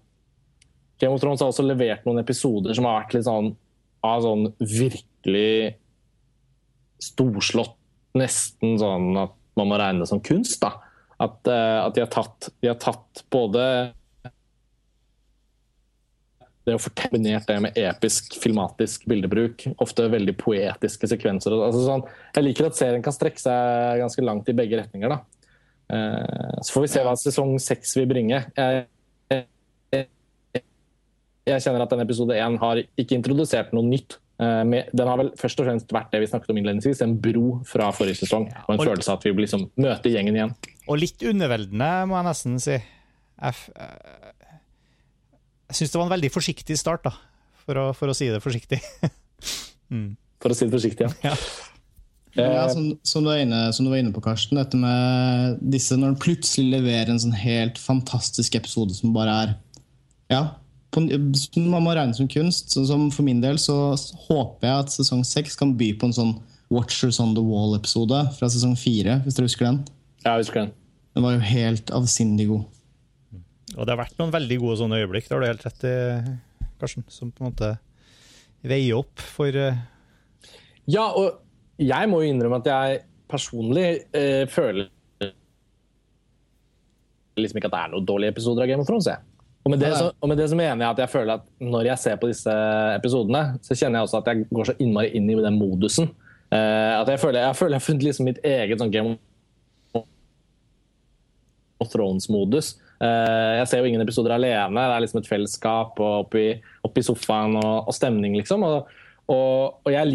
[1.00, 3.52] Game of Thrones har også levert noen episoder som har vært litt sånn
[4.06, 5.74] av sånn virkelig
[7.02, 7.74] storslått,
[8.18, 10.60] nesten sånn at man må regne det som kunst.
[10.62, 10.76] da.
[11.18, 13.62] At, eh, at de, har tatt, de har tatt både
[16.68, 21.56] det å fortelle det med episk, filmatisk bildebruk, ofte veldig poetiske sekvenser.
[21.56, 22.04] Altså sånn,
[22.36, 25.16] jeg liker at serien kan strekke seg ganske langt i begge retninger.
[25.16, 25.20] da.
[25.88, 28.42] Eh, så får vi se hva sesong seks vil bringe.
[28.58, 28.86] Jeg,
[29.32, 30.14] jeg,
[31.48, 34.18] jeg kjenner at denne episode én har ikke introdusert noe nytt.
[34.38, 37.16] Eh, med, den har vel først og fremst vært det vi snakket om innledningsvis, en
[37.24, 38.50] bro fra forrige sesong.
[38.66, 40.52] Og en følelse av at vi liksom møter gjengen igjen.
[40.88, 42.76] Og litt underveldende, må jeg nesten si.
[43.48, 44.27] F- eh,
[45.68, 47.14] jeg syns det var en veldig forsiktig start, da,
[47.64, 48.80] for å, for å si det forsiktig.
[50.38, 51.10] For å si det forsiktig.
[51.24, 51.34] Ja.
[52.38, 54.60] Ja, som, som, du inne, som, du var inne på, Karsten.
[54.60, 59.54] Dette med disse Når han plutselig leverer en sånn helt fantastisk episode som bare er
[60.30, 60.42] Ja,
[60.94, 62.70] på, man må regne som kunst.
[62.76, 63.74] Så som for min del så
[64.28, 66.34] håper jeg at sesong seks kan by på en sånn
[66.70, 69.82] Watchers on the Wall-episode fra sesong fire, hvis dere husker den?
[70.20, 70.74] Ja, jeg husker den.
[71.16, 72.66] Den var jo helt avsindig god.
[73.76, 75.96] Og det har vært noen veldig gode sånne øyeblikk, det har du helt rett i,
[76.80, 77.04] Karsten.
[77.12, 77.74] Som på en måte
[78.64, 79.80] veier opp for uh...
[80.88, 81.42] Ja, og
[81.78, 84.88] jeg må jo innrømme at jeg personlig uh, føler
[87.38, 89.06] liksom ikke at det er noen dårlige episoder av Game of Thrones.
[89.06, 89.22] Jeg.
[89.62, 91.90] Og med, det, så, og med det så mener jeg at jeg føler at når
[91.90, 92.54] jeg ser på disse
[92.96, 96.10] episodene, så kjenner jeg også at jeg går så innmari inn i den modusen.
[96.48, 99.18] Uh, at jeg føler jeg, føler jeg har funnet liksom mitt eget sånn Game
[101.78, 102.72] of Thrones-modus.
[102.98, 104.74] Uh, jeg ser jo ingen episoder alene.
[104.74, 106.48] Det er liksom et fellesskap og oppi,
[106.86, 108.64] oppi sofaen og, og, stemning, liksom.
[108.66, 108.90] Og,
[109.30, 110.10] og, og, jeg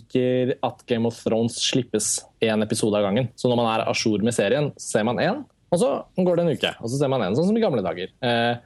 [0.00, 3.30] liker at Game of Thrones slippes én episode av gangen.
[3.38, 6.46] Så når man er a jour med serien, ser man én, og så går det
[6.46, 6.74] en uke.
[6.80, 8.10] Og så ser man en, sånn som i gamle dager.
[8.24, 8.58] Uh,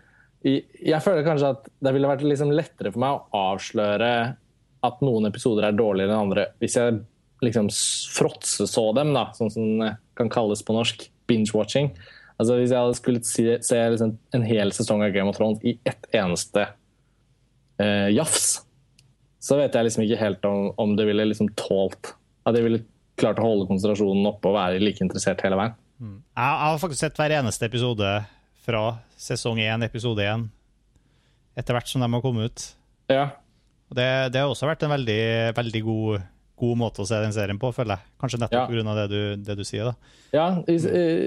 [0.45, 4.11] jeg føler kanskje at det ville vært liksom lettere for meg å avsløre
[4.85, 6.99] at noen episoder er dårligere enn andre hvis jeg
[7.45, 7.71] liksom
[8.15, 11.09] fråtseså dem, da, sånn som det kan kalles på norsk.
[11.25, 11.89] Binge-watching.
[12.41, 15.63] Altså Hvis jeg hadde skulle se, se liksom en hel sesong av Game of Thrones
[15.63, 16.67] i ett eneste
[17.79, 18.65] eh, jafs,
[19.45, 22.15] så vet jeg liksom ikke helt om, om det ville liksom tålt
[22.49, 22.83] At jeg ville
[23.21, 25.77] klart å holde konsentrasjonen oppe og være like interessert hele veien.
[26.03, 26.17] Mm.
[26.35, 28.09] Jeg har faktisk sett hver eneste episode
[28.65, 28.83] fra
[29.21, 30.49] sesong én, episode én,
[31.55, 32.65] etter hvert som de har kommet ut.
[33.13, 33.29] Ja.
[33.95, 35.21] Det, det, har også vært en veldig,
[35.55, 36.25] veldig god,
[36.61, 38.13] god, måte å se den serien på, føler jeg.
[38.23, 38.83] Kanskje nettopp ja.
[38.85, 38.95] pga.
[38.99, 39.91] Det, du, det du sier.
[39.91, 40.17] da.
[40.35, 40.77] Ja, i,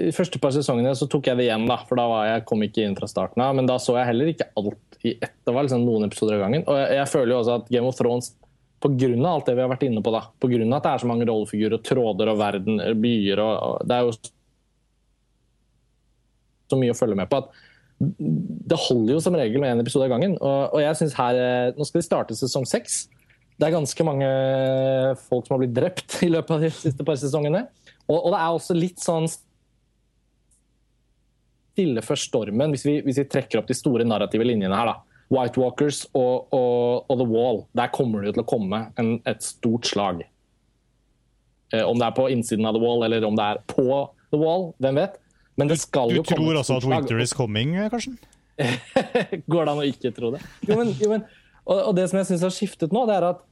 [0.08, 2.64] i første par sesongene så tok jeg det igjen, da, for da var jeg, kom
[2.64, 3.54] ikke inn fra starten av.
[3.58, 5.36] Men da så jeg heller ikke alt i ett.
[5.44, 6.64] Det var liksom noen episoder av gangen.
[6.66, 8.32] Og jeg, jeg, føler jo også at Game of Thrones
[8.78, 8.92] av
[9.26, 11.80] alt det vi har vært inne på, da, av at det er så mange rollefigurer,
[11.82, 14.12] tråder og verden, byer og, og Det er jo
[16.68, 17.50] så mye å følge med på at
[17.98, 20.36] det holder jo som regel med én episode av gangen.
[20.38, 23.08] Og, og jeg synes her, eh, Nå skal vi starte sesong seks.
[23.58, 24.28] Det er ganske mange
[25.26, 27.64] folk som har blitt drept i løpet av de siste par sesongene.
[28.06, 29.26] Og, og det er også litt sånn
[31.78, 34.92] stille før stormen, hvis vi, hvis vi, trekker opp de store narrative linjene her.
[34.92, 34.96] da.
[35.28, 37.62] White Walkers og, og, og The Wall.
[37.76, 40.24] Der kommer det jo til å komme en, et stort slag.
[41.74, 43.86] Eh, om det er på innsiden av The Wall eller om det er på
[44.32, 45.18] The Wall, hvem vet.
[45.58, 48.14] Men det skal du, jo komme Du tror også at winter is coming, kanskje?
[49.52, 50.40] Går det an å ikke tro det?
[50.66, 51.26] Jo, men, jo, men,
[51.68, 53.44] og, og, det som jeg syns har skiftet nå, det er at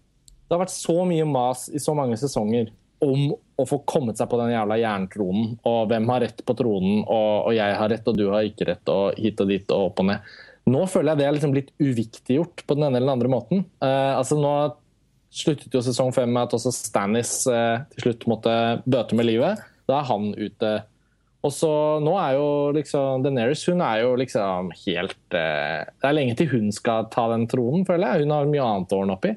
[0.47, 2.71] det har vært så mye mas i så mange sesonger
[3.05, 7.03] om å få kommet seg på den jævla jerntronen, og hvem har rett på tronen,
[7.03, 9.91] og, og, jeg har rett og du har ikke rett, og hit og dit og
[9.91, 10.35] opp og ned.
[10.67, 13.63] Nå føler jeg det er liksom blitt uviktiggjort på den ene eller den andre måten.
[13.85, 14.55] Uh, altså Nå
[15.37, 18.55] sluttet jo sesong fem med at også Stannis uh, til slutt måtte
[18.87, 19.63] bøte med livet.
[19.87, 20.73] Da er han ute
[21.47, 21.71] og så
[22.03, 26.51] nå er jo liksom Deneris hun er jo liksom helt eh, Det er lenge til
[26.51, 28.27] hun skal ta den tronen, føler jeg.
[28.27, 29.33] Hun har mye annet å ordne opp i.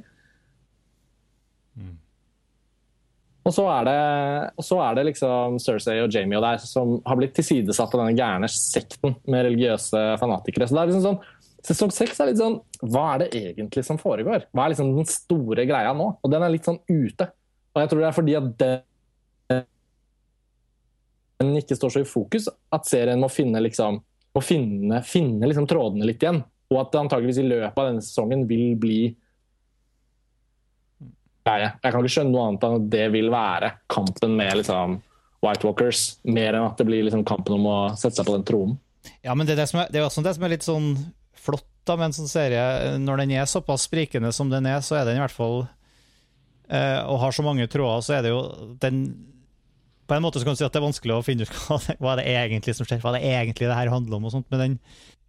[1.79, 1.95] Mm.
[3.45, 3.97] Og så er, det,
[4.59, 8.03] og så er det liksom Cersei og Jamie og der som har blitt tilsidesatt av
[8.03, 10.69] denne gærne sekten med religiøse fanatikere.
[10.69, 11.21] Så det er liksom sånn
[11.59, 12.53] Sesong seks er litt sånn
[12.87, 14.45] Hva er det egentlig som foregår?
[14.55, 16.13] Hva er liksom den store greia nå?
[16.23, 17.27] Og den er litt sånn ute.
[17.75, 18.69] Og jeg tror det er fordi at det
[21.39, 23.99] den ikke står så i fokus, at serien må finne, liksom,
[24.35, 26.41] må finne, finne liksom trådene litt igjen.
[26.69, 29.01] Og at det antageligvis i løpet av denne sesongen vil bli
[31.47, 34.99] Nei, Jeg kan ikke skjønne noe annet enn at det vil være kampen med liksom,
[35.41, 38.45] White Walkers, mer enn at det blir liksom kampen om å sette seg på den
[38.45, 38.75] tronen.
[39.25, 40.91] Ja, men det er, det, som er, det er også det som er litt sånn
[41.39, 42.99] flott da, med en sånn serie.
[43.01, 45.63] Når den er såpass sprikende som den er, så er den i hvert fall
[46.67, 48.43] eh, Og har så mange tråder, så er det jo
[48.83, 49.01] den
[50.09, 51.79] på en måte så kan du si at det er vanskelig å finne ut hva
[52.01, 54.27] hva det egentlig som skjer, hva det egentlig det her handler om.
[54.27, 54.77] og sånt, Men den,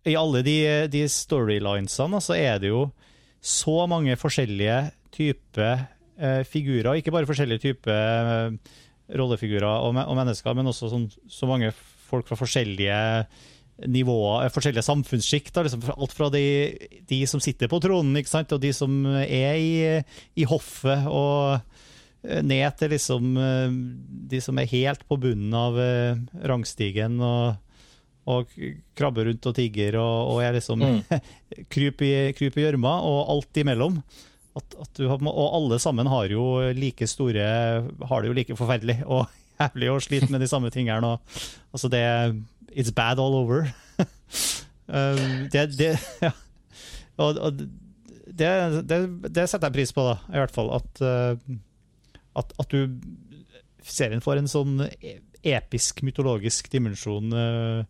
[0.09, 0.57] i alle de,
[0.93, 2.89] de storylinesene så er det jo
[3.41, 4.79] så mange forskjellige
[5.15, 5.87] typer
[6.21, 6.99] eh, figurer.
[6.99, 8.75] Ikke bare forskjellige typer eh,
[9.17, 11.73] rollefigurer og, og, mennesker, men også sånn, så mange
[12.11, 13.01] folk fra forskjellige
[13.91, 15.61] nivåer, eh, forskjellige samfunnssjikt.
[15.67, 16.45] Liksom, alt fra de,
[17.09, 19.73] de, som sitter på tronen, og de som er i,
[20.37, 21.09] i hoffet.
[21.09, 21.61] og
[22.21, 23.75] ned til liksom eh,
[24.31, 26.19] de som er helt på bunnen av eh,
[26.51, 27.55] rangstigen og,
[28.29, 28.51] og
[28.99, 30.99] krabber rundt og tigger og, og er liksom mm.
[31.73, 34.01] kryp i gjørma, og alt imellom.
[34.59, 37.45] At, at har, og alle sammen har jo like store
[38.11, 39.29] Har det jo like forferdelig og
[39.61, 41.15] jævlig og sliter med de samme tingene.
[41.15, 41.41] Og,
[41.73, 42.05] altså det
[42.71, 43.67] It's bad all over.
[45.53, 45.89] det, det,
[46.23, 46.31] ja.
[47.17, 48.53] og, og det,
[48.87, 50.71] det, det, setter jeg pris på, da, i hvert fall.
[50.79, 51.03] At
[52.41, 53.01] at, at, du
[53.87, 54.85] serien får en sånn
[55.41, 57.81] episk, mytologisk dimensjon uh,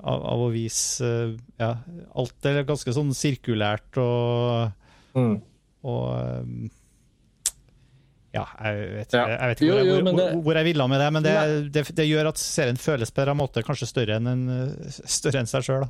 [0.00, 1.74] av, av, å vise uh, Ja,
[2.18, 4.74] alt er ganske sånn sirkulært og,
[5.14, 5.36] mm.
[5.86, 6.04] og
[6.42, 6.70] um,
[8.30, 9.22] ja, jeg vet, ja.
[9.26, 11.36] jeg vet ikke hvor, jo, jo, hvor, det, hvor, jeg ville med det, men det,
[11.74, 14.44] det, det, gjør at serien føles på en måte kanskje større enn, en,
[15.18, 15.88] større enn seg sjøl.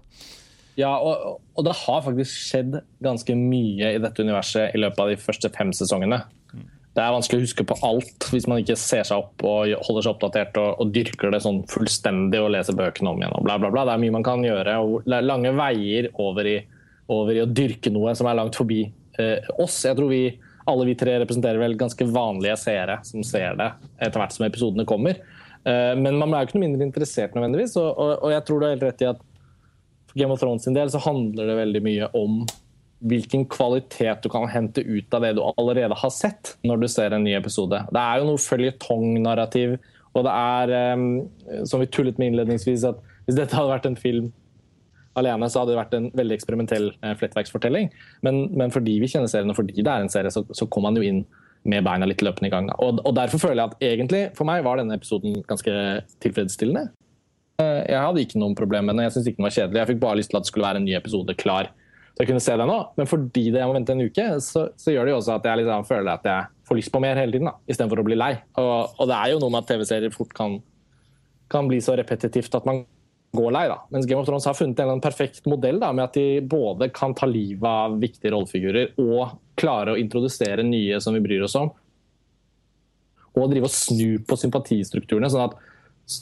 [0.78, 5.12] Ja, og, og, det har faktisk skjedd ganske mye i dette universet i løpet av
[5.12, 6.22] de første fem sesongene.
[6.90, 10.04] Det er vanskelig å huske på alt hvis man ikke ser seg opp og holder
[10.04, 13.36] seg oppdatert og, og dyrker det sånn fullstendig og leser bøkene om igjen.
[13.38, 13.84] og bla bla bla.
[13.86, 14.76] Det er mye man kan gjøre.
[14.82, 16.56] og det er Lange veier over i,
[17.14, 18.82] over i å dyrke noe som er langt forbi
[19.22, 19.84] eh, oss.
[19.86, 20.24] Jeg tror vi
[20.70, 24.86] alle vi tre representerer vel ganske vanlige seere som ser det etter hvert som episodene
[24.88, 25.20] kommer.
[25.64, 27.76] Eh, men man er jo ikke noe mindre interessert nødvendigvis.
[27.80, 29.22] Og, jeg tror du har helt rett i at
[30.10, 32.42] for Game of Thrones sin del så handler det veldig mye om
[33.00, 37.14] hvilken kvalitet du kan hente ut av det du allerede har sett når du ser
[37.16, 37.78] en ny episode.
[37.88, 39.78] Det er jo noe føljetong-narrativ,
[40.10, 43.98] og det er, um, som vi tullet med innledningsvis, at hvis dette hadde vært en
[43.98, 44.30] film
[45.18, 47.90] alene, så hadde det vært en veldig eksperimentell eh, flettverksfortelling.
[48.26, 50.86] Men, men, fordi vi kjenner serien, og fordi det er en serie, så, så kom
[50.86, 51.24] man jo inn
[51.68, 52.70] med beina litt løpende i gang.
[52.78, 55.74] Og, og, Derfor føler jeg at egentlig, for meg var denne episoden ganske
[56.24, 56.88] tilfredsstillende.
[57.60, 59.82] Eh, jeg hadde ikke noen problem med den, jeg syntes ikke den var kjedelig.
[59.82, 61.72] Jeg fikk bare lyst til at det skulle være en ny episode klar.
[62.10, 62.78] Så jeg kunne se det nå.
[62.98, 65.46] Men fordi det jeg må vente en uke, så, så gjør det jo også at
[65.48, 68.18] jeg liksom føler at jeg får lyst på mer hele tiden, da, istedenfor å bli
[68.18, 68.32] lei.
[68.60, 70.58] Og, og, det er jo noe med at TV-serier fort kan,
[71.50, 72.84] kan bli så repetitivt at man
[73.36, 73.64] går lei.
[73.70, 73.78] da.
[73.94, 77.14] Mens Game of Thrones har funnet en perfekt modell da, med at de både kan
[77.16, 81.70] ta livet av viktige rollefigurer og klare å introdusere nye som vi bryr oss om.
[83.38, 85.58] Og drive og snu på sympatistrukturene, sånn at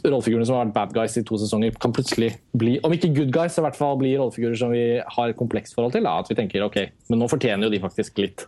[0.04, 3.32] rollefigurene som har vært bad guys i to sesonger, kan plutselig bli, om ikke good
[3.34, 6.06] guys, så i hvert fall bli rollefigurer som vi har et komplekst forhold til.
[6.06, 6.18] Da.
[6.22, 8.46] At vi tenker ok, men nå fortjener jo de faktisk litt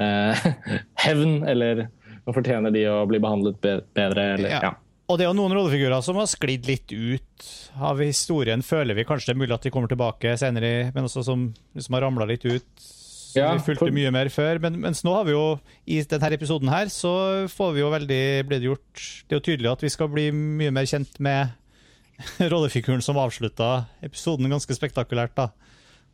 [0.00, 0.46] eh,
[1.06, 1.86] hevn, eller
[2.22, 4.28] nå fortjener de å bli behandlet bedre.
[4.38, 4.62] Eller, ja.
[4.70, 4.74] ja.
[5.10, 9.06] Og det er jo noen rollefigurer som har sklidd litt ut av historien, føler vi
[9.08, 12.28] kanskje det er mulig at de kommer tilbake senere, men også som som har ramla
[12.28, 12.88] litt ut.
[13.36, 13.94] Ja, vi fulgte for...
[13.94, 14.60] mye mer før.
[14.62, 15.44] Men, mens nå har vi jo,
[15.86, 17.12] i denne episoden her, så
[17.52, 20.28] får vi jo veldig ble det gjort Det er jo tydelig at vi skal bli
[20.34, 21.54] mye mer kjent med
[22.52, 25.48] rollefiguren som avslutta episoden ganske spektakulært, da,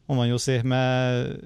[0.09, 1.41] må man jo si, med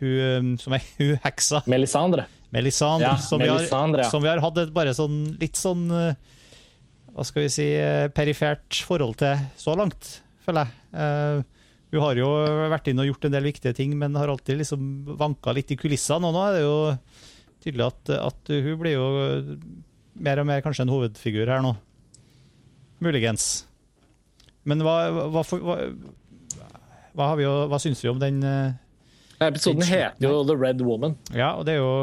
[0.00, 1.64] hun som er hun heksa.
[1.70, 2.26] Melisandre.
[2.50, 5.86] Melisandre, ja, som, Melisandre vi har, som, vi har, hatt et bare sånn litt sånn
[7.14, 11.42] hva skal vi si, eh, perifert forhold til så langt, føler jeg.
[11.90, 12.28] Hun har jo
[12.70, 14.82] vært inn og gjort en del viktige ting, men har alltid liksom
[15.18, 16.28] vanka litt i kulissene.
[16.28, 16.76] Og nå er det jo
[17.64, 19.08] tydelig at, at hun blir jo
[20.20, 21.74] mer og mer kanskje en hovedfigur her nå.
[23.02, 23.48] Muligens.
[24.68, 24.94] Men hva,
[25.32, 25.76] hva, hva,
[27.16, 27.28] hva,
[27.72, 28.42] hva syns vi om den?
[28.44, 28.76] Uh,
[29.40, 31.16] Episoden heter jo The Red Woman.
[31.32, 31.94] Ja, og det er jo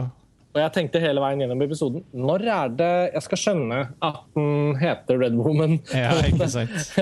[0.57, 4.77] og jeg tenkte hele veien gjennom episoden Når er det jeg skal skjønne at den
[4.81, 5.77] heter Red Woman?
[5.93, 6.95] Ja, ikke sant.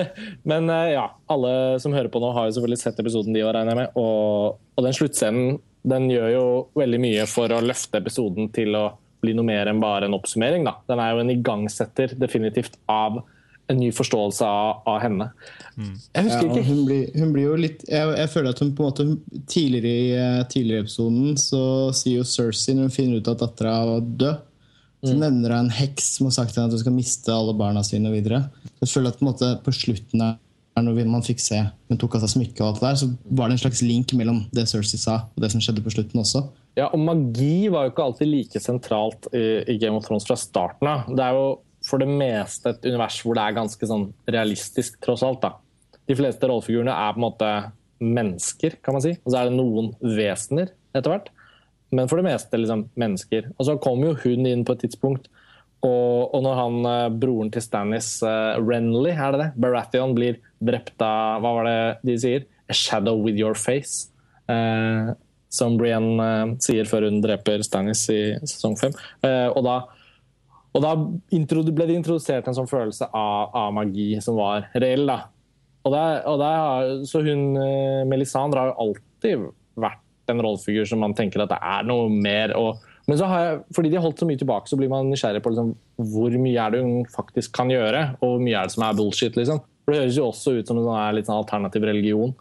[0.48, 3.56] Men eh, ja, alle som hører på nå, har jo selvfølgelig sett episoden de har
[3.56, 3.98] regner jeg med.
[4.00, 6.46] Og, og den sluttscenen den gjør jo
[6.78, 8.86] veldig mye for å løfte episoden til å
[9.22, 10.66] bli noe mer enn bare en oppsummering.
[10.66, 10.76] Da.
[10.90, 13.22] Den er jo en igangsetter definitivt av
[13.66, 15.28] en ny forståelse av, av henne.
[15.76, 15.94] Mm.
[16.14, 16.64] Jeg husker ikke.
[16.68, 19.04] hun, blir, hun blir, jo litt jeg, jeg, føler at hun på en måte
[19.50, 21.62] Tidligere i eh, tidligere episoden så
[21.96, 24.40] sier jo Cersei når hun finner ut at dattera var død,
[25.04, 25.20] så mm.
[25.20, 27.84] nevner hun en heks som har sagt til henne at hun skal miste alle barna
[27.86, 28.10] sine.
[28.10, 28.46] og videre.
[28.80, 30.38] Jeg føler at på, en måte, på slutten her,
[30.76, 33.48] når man fikk se hun tok av seg smykket, og alt det der, så var
[33.48, 36.46] det en slags link mellom det Cersei sa og det som skjedde på slutten også.
[36.76, 40.36] Ja, og Magi var jo ikke alltid like sentralt i, i Game of Thrones fra
[40.36, 41.06] starten av.
[41.08, 41.46] Det er jo
[41.86, 45.44] for det meste et univers hvor det er ganske sånn realistisk, tross alt.
[45.44, 45.54] da.
[46.06, 47.50] De fleste rollefigurene er på en måte
[48.02, 49.14] mennesker, kan man si.
[49.22, 51.30] Og så er det noen vesener etter hvert.
[51.94, 53.50] Men for det meste liksom mennesker.
[53.56, 55.28] Og så kommer jo hun inn på et tidspunkt.
[55.86, 59.48] Og, og når han, eh, broren til Stannis, uh, Renly, er det det?
[59.60, 62.46] Baratheon, blir drept av Hva var det de sier?
[62.66, 64.08] A shadow with your face.
[64.50, 65.12] Uh,
[65.52, 68.96] som Brienne uh, sier før hun dreper Stannis i sesong fem.
[69.26, 69.76] og da
[70.76, 75.06] og da ble det introdusert en sånn følelse av, av magi som var reell.
[75.08, 75.22] da.
[75.86, 79.46] Og der, og der, så hun, eh, Melisandre har jo alltid
[79.78, 82.52] vært en rollefigur som man tenker at det er noe mer.
[82.58, 85.08] Og, men så har jeg, fordi de har holdt så mye tilbake, så blir man
[85.12, 85.70] nysgjerrig på liksom,
[86.12, 88.98] hvor mye er det hun faktisk kan gjøre, og hvor mye er det som er
[88.98, 89.38] bullshit.
[89.38, 89.62] liksom.
[89.84, 92.34] For Det høres jo også ut som en sånn, litt sånn alternativ religion.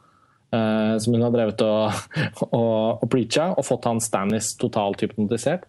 [0.54, 1.95] Uh, som hun har drevet og,
[2.56, 5.65] og, og preacha, og fått han Stannis totalt hypnotisert.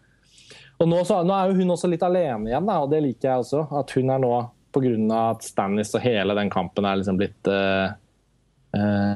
[0.76, 3.30] Og nå, så, nå, er jo hun også litt alene igjen, da, og det liker
[3.30, 3.62] jeg også.
[3.80, 4.32] At hun er nå,
[4.76, 5.20] pga.
[5.32, 7.94] at Stannis og hele den kampen er liksom blitt uh,
[8.76, 9.14] uh,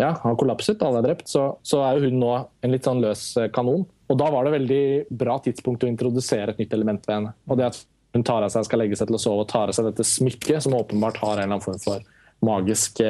[0.00, 2.32] ja, har kollapset, alle er drept, så, så, er jo hun nå
[2.64, 3.84] en litt sånn løs kanon.
[4.10, 4.84] Og da var det veldig
[5.20, 7.34] bra tidspunkt å introdusere et nytt element ved henne.
[7.46, 7.82] Og det at
[8.16, 10.06] hun tar av seg, skal legge seg til å sove og tar av seg dette
[10.08, 12.08] smykket, som åpenbart har en eller annen form for
[12.48, 13.04] magisk,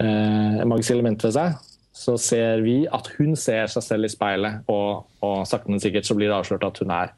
[0.00, 1.60] magisk element ved seg,
[2.00, 6.08] så ser vi at hun ser seg selv i speilet, og, og sakte, men sikkert
[6.08, 7.12] så blir det avslørt at hun er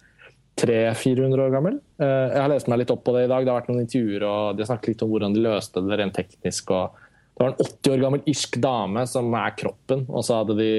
[0.58, 1.78] 300-400 år gammel.
[2.02, 3.44] Eh, jeg har lest meg litt opp på det i dag.
[3.44, 6.00] Det har vært noen intervjuer og de har snakket litt om hvordan de løste det
[6.00, 6.72] rent teknisk.
[6.72, 10.72] det var en 80 år gammel irsk dame som er kroppen, og så hadde de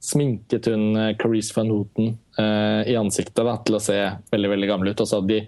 [0.00, 4.00] sminket hun eh, Carice van Houten eh, i ansiktet da, til å se
[4.32, 5.04] veldig veldig gammel ut.
[5.04, 5.44] Og så hadde de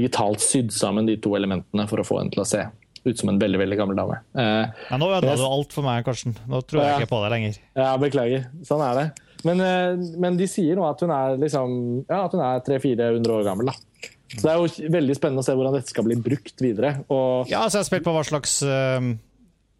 [0.00, 2.64] digitalt sydd sammen de to elementene for å få henne til å se
[3.04, 4.18] ut som en veldig veldig gammel dame.
[4.36, 6.36] Uh, ja, nå ødela du alt for meg, Karsten.
[6.50, 7.60] Nå tror jeg ja, ikke på det lenger.
[7.78, 8.44] Ja, Beklager.
[8.66, 9.06] Sånn er det.
[9.48, 11.78] Men, uh, men de sier nå at hun er, liksom,
[12.10, 13.72] ja, er 300-400 år gammel.
[13.72, 14.12] da.
[14.36, 17.00] Så Det er jo veldig spennende å se hvordan dette skal bli brukt videre.
[17.08, 19.10] Og ja, så jeg har spilt på hva slags uh,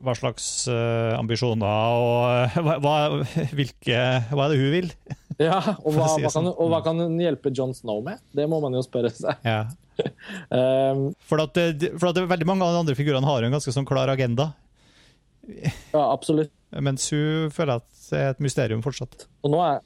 [0.00, 2.94] hva slags ambisjoner og uh, hva,
[3.52, 3.98] hvilke,
[4.32, 4.94] hva er det hun vil?
[5.40, 6.50] Ja, og hva, hva, kan, sånn.
[6.50, 8.20] og hva, kan, hun hjelpe John Snow med?
[8.36, 9.40] Det må man jo spørre seg.
[9.46, 9.64] Ja.
[10.50, 11.60] Um, for, at,
[11.96, 14.50] for, at, veldig mange av de andre figurene har en ganske sånn klar agenda.
[15.50, 16.52] Ja, absolutt.
[16.70, 19.26] Mens hun føler at det er et mysterium fortsatt.
[19.46, 19.80] Og nå er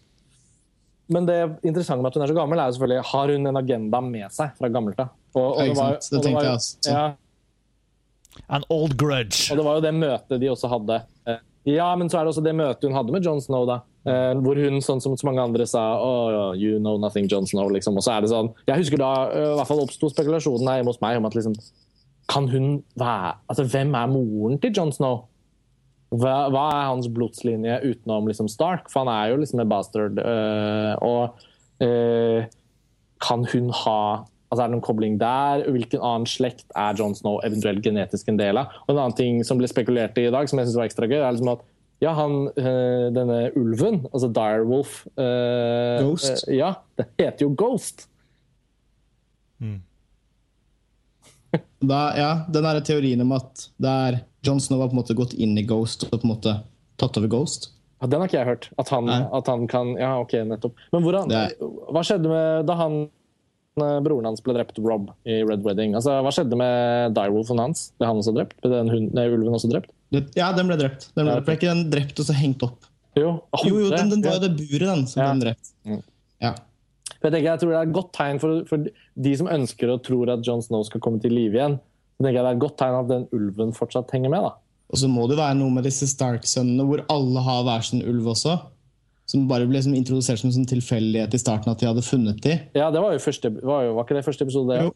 [1.13, 1.37] men det
[1.69, 4.33] interessante med at hun er så gammel, er jo selvfølgelig har hun en agenda med
[4.33, 5.11] seg fra gammelt av.
[5.35, 6.95] Og, og, det, var, det, tenkte jeg også.
[6.95, 7.05] Ja,
[8.51, 9.53] An old grudge.
[9.53, 11.03] Og det var jo det møtet de også hadde.
[11.29, 11.43] Eh,
[11.75, 13.83] ja, men så er det også det møtet hun hadde med John Snow, da.
[14.05, 17.71] Eh, hvor hun, sånn som så mange andre, sa oh, you know nothing, John Snow.
[17.73, 17.97] Liksom.
[17.97, 20.93] Og så er det sånn Jeg husker da uh, i hvert fall oppsto spekulasjonen hjemme
[20.93, 21.57] hos meg om at liksom
[22.29, 25.25] Kan hun være Altså, hvem er moren til John Snow?
[26.15, 28.93] Hva, hva er hans blodslinje utenom liksom Stark?
[28.93, 30.21] For han er jo liksom en bastard.
[31.03, 31.41] og
[33.25, 33.99] kan hun ha
[34.55, 35.65] Altså Er det noen kobling der?
[35.75, 38.77] Hvilken annen slekt er John Snow eventuelt genetisk en del av?
[38.85, 41.09] Og En annen ting som ble spekulert i i dag, som jeg synes var ekstra
[41.11, 41.65] gøy, er liksom at
[42.05, 46.45] ja, han, øh, denne ulven, altså Direwolf øh, Ghost?
[46.49, 48.07] Øh, ja, det heter jo Ghost.
[49.59, 49.81] Mm.
[51.91, 55.17] da, ja, den der teorien om at det er John Snow har på en måte
[55.17, 56.59] gått inn i Ghost og på en måte
[57.01, 57.71] tatt over Ghost.
[58.03, 58.71] Ja, den har ikke jeg hørt.
[58.79, 60.81] At han, at han kan Ja, ok, nettopp.
[60.93, 61.31] Men hvordan,
[61.89, 63.05] hva skjedde med da han
[63.75, 65.97] broren hans ble drept, Rob, i Red Wedding.
[65.99, 67.89] Altså, hva skjedde med Direwolfen hans?
[67.99, 68.55] Ble han også drept?
[68.63, 69.91] Ble den hunden, ulven også drept?
[70.37, 71.09] Ja, den ble drept.
[71.17, 72.91] Den ble, ble ikke den drept og så hengt opp?
[73.15, 75.31] Jo, jo, jo den, den, var jo det buret, den, som ja.
[75.31, 75.73] ble drept.
[75.87, 76.01] Mm.
[76.43, 76.53] Ja.
[77.15, 78.89] Jeg, tenker, jeg tror det er et godt tegn for, for,
[79.27, 81.79] de som ønsker og tror at John Snow skal komme til live igjen.
[82.17, 84.49] Så tenker jeg Det er et godt tegn at den ulven fortsatt henger med.
[84.49, 84.55] da.
[84.93, 88.35] Og så må det være noe med disse Stark-sønnene, hvor alle har hver sin ulv
[88.35, 88.59] også.
[89.31, 92.43] Som bare ble som introdusert som en sånn tilfeldighet i starten at de hadde funnet
[92.45, 92.59] de.
[92.77, 94.77] Ja, det var jo første, var, jo, var ikke det første episode?
[94.77, 94.93] Det,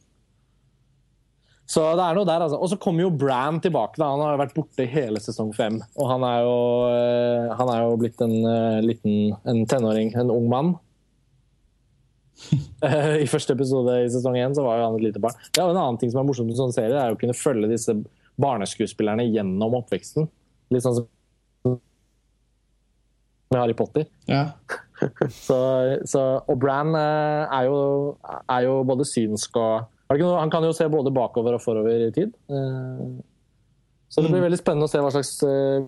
[1.69, 2.57] Så det er noe der, altså.
[2.57, 3.99] Og så kommer jo Bran tilbake.
[4.01, 5.77] da, Han har jo vært borte hele sesong fem.
[6.01, 10.33] Og han er jo, eh, han er jo blitt en uh, liten en tenåring, en
[10.33, 10.73] ung mann.
[13.25, 15.37] I første episode i sesong én så var jo han et lite barn.
[15.51, 17.37] Det er jo En annen ting som er morsomt med sånne serier, er å kunne
[17.37, 17.97] følge disse
[18.41, 20.29] barneskuespillerne gjennom oppveksten.
[20.73, 21.09] Litt sånn som
[23.49, 24.05] med Harry Potter.
[24.29, 24.51] Ja.
[25.47, 25.59] så,
[26.05, 27.79] så, og Bran eh, er jo,
[28.49, 32.33] er jo, både synsk og Han kan jo se både bakover og forover i tid.
[32.49, 33.05] Eh,
[34.09, 34.47] så det blir mm.
[34.49, 35.85] veldig spennende å se hva slags eh,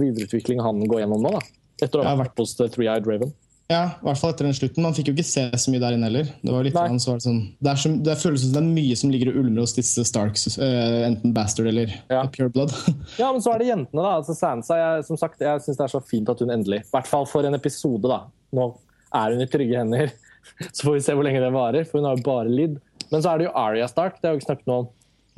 [0.00, 1.36] videreutvikling han går gjennom nå.
[1.36, 1.42] da.
[1.80, 3.32] Etter å ha vært hos Three-Eyed Raven.
[3.70, 4.82] Ja, i hvert fall etter den slutten.
[4.82, 6.30] Man fikk jo ikke se så mye der inne heller.
[6.42, 9.30] Det var litt sånn, sånn, det, så, det, føles som det er mye som ligger
[9.30, 12.24] og ulmer hos disse Starks, uh, enten Bastard eller ja.
[12.34, 12.74] Pure Blood.
[13.20, 14.16] ja, men så er det jentene, da.
[14.16, 16.90] Altså Sansa, jeg, som sagt, jeg syns det er så fint at hun endelig, i
[16.96, 18.24] hvert fall for en episode, da
[18.58, 18.66] Nå
[19.14, 20.10] er hun i trygge hender.
[20.74, 22.80] Så får vi se hvor lenge det varer, for hun har jo bare lidd.
[23.10, 24.88] Men så er det jo Aria Stark, det har vi ikke snakket noe om.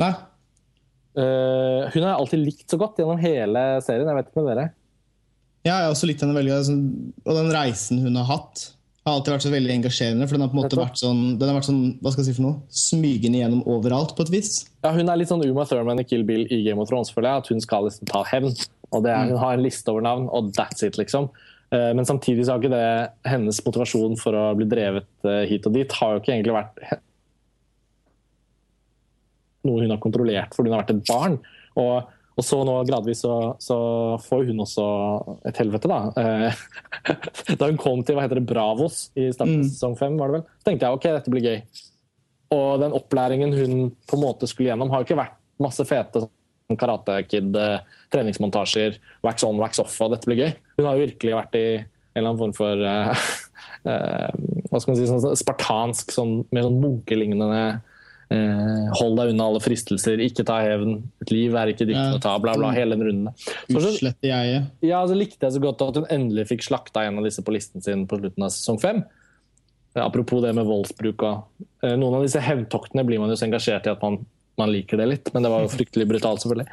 [0.02, 0.12] Nei.
[1.12, 4.08] Uh, hun har jeg alltid likt så godt gjennom hele serien.
[4.08, 4.68] Jeg vet ikke med dere.
[5.62, 6.54] Ja, jeg har også likt henne veldig.
[7.22, 8.64] Og den reisen hun har hatt,
[9.06, 10.28] har alltid vært så veldig engasjerende.
[10.28, 12.32] For den har på en måte vært sånn, den har vært sånn hva skal jeg
[12.32, 14.52] si for noe, smygende gjennom overalt, på et vis.
[14.82, 17.30] Ja, Hun er litt sånn Uma Thurman i Kill Bill i Game of Thrones, føler
[17.30, 17.44] jeg.
[17.44, 18.56] At hun skal liksom ta hevn.
[18.92, 21.30] Og det er, Hun har en liste over navn, og that's it, liksom.
[21.72, 25.64] Uh, men samtidig så har ikke det hennes motivasjon for å bli drevet uh, hit
[25.64, 26.82] og dit har jo ikke egentlig vært
[29.66, 31.38] noe hun har kontrollert fordi hun har vært et barn.
[31.80, 33.76] Og og så nå gradvis så, så,
[34.24, 34.84] får hun også
[35.48, 35.98] et helvete, da.
[36.16, 36.60] Eh,
[37.60, 39.72] da hun kom til hva heter det, Bravos i starten av mm.
[39.74, 41.58] sesong fem, var det vel, så tenkte jeg ok, dette blir gøy.
[42.56, 43.74] Og den opplæringen hun
[44.08, 48.96] på en måte skulle gjennom, har jo ikke vært masse fete sånn Karate Kid, eh,
[49.22, 50.52] wax on, wax off, og dette blir gøy.
[50.78, 51.86] Hun har jo virkelig vært i en
[52.16, 53.26] eller annen form for uh,
[53.88, 54.28] uh,
[54.70, 57.64] hva skal man si, sånn spartansk, sånn, mer sånn munkelignende
[58.98, 62.36] hold deg unna alle fristelser, ikke ta hevn, et liv er ikke ditt å ta,
[62.42, 63.48] bla, bla, hele den runden.
[63.68, 64.70] I eiet.
[64.84, 67.54] ja, så likte jeg så godt at hun endelig fikk slakta en av disse på
[67.54, 69.02] listen sin på slutten av sesong fem.
[69.96, 73.48] Eh, Apropos det med voldsbruk og eh, Noen av disse hevntoktene blir man jo så
[73.48, 74.22] engasjert i at man,
[74.60, 76.68] man liker det litt, men det var jo fryktelig brutalt, selvfølgelig.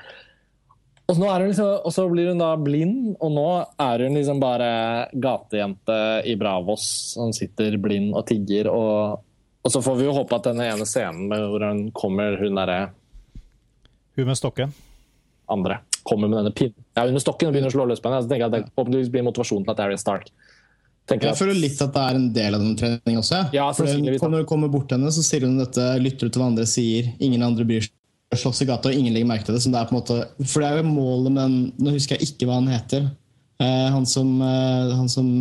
[1.09, 3.47] Og så, liksom, og så blir hun da blind, og nå
[3.81, 4.69] er hun liksom bare
[5.17, 5.97] gatejente
[6.29, 6.85] i Bravos
[7.15, 8.69] som sitter blind og tigger.
[8.69, 9.23] Og,
[9.63, 12.55] og så får vi jo håpe at denne ene scenen med hvor hun kommer, hun
[12.59, 12.79] derre
[14.15, 14.71] Hun med stokken.
[15.49, 16.75] andre kommer med denne pinnen.
[16.95, 18.23] Ja, under stokken og begynner å slå løs på henne.
[18.23, 20.29] Så tenker jeg at det forhåpentligvis blir motivasjonen til at Arian Stark
[21.09, 23.41] tenker Jeg at, føler litt at det er en del av den treningen også.
[23.53, 23.85] Ja, For.
[23.85, 26.65] Når du kommer bort til henne, så sier hun dette, lytter du til hva andre
[26.69, 27.93] sier, ingen andre bryr seg.
[28.37, 29.61] Slåss i gata, og ingen legger merke til det.
[29.63, 32.29] Så det er på en måte, for det er jo målet med Nå husker jeg
[32.29, 33.07] ikke hva han heter.
[33.59, 35.31] Eh, han som, eh, han som.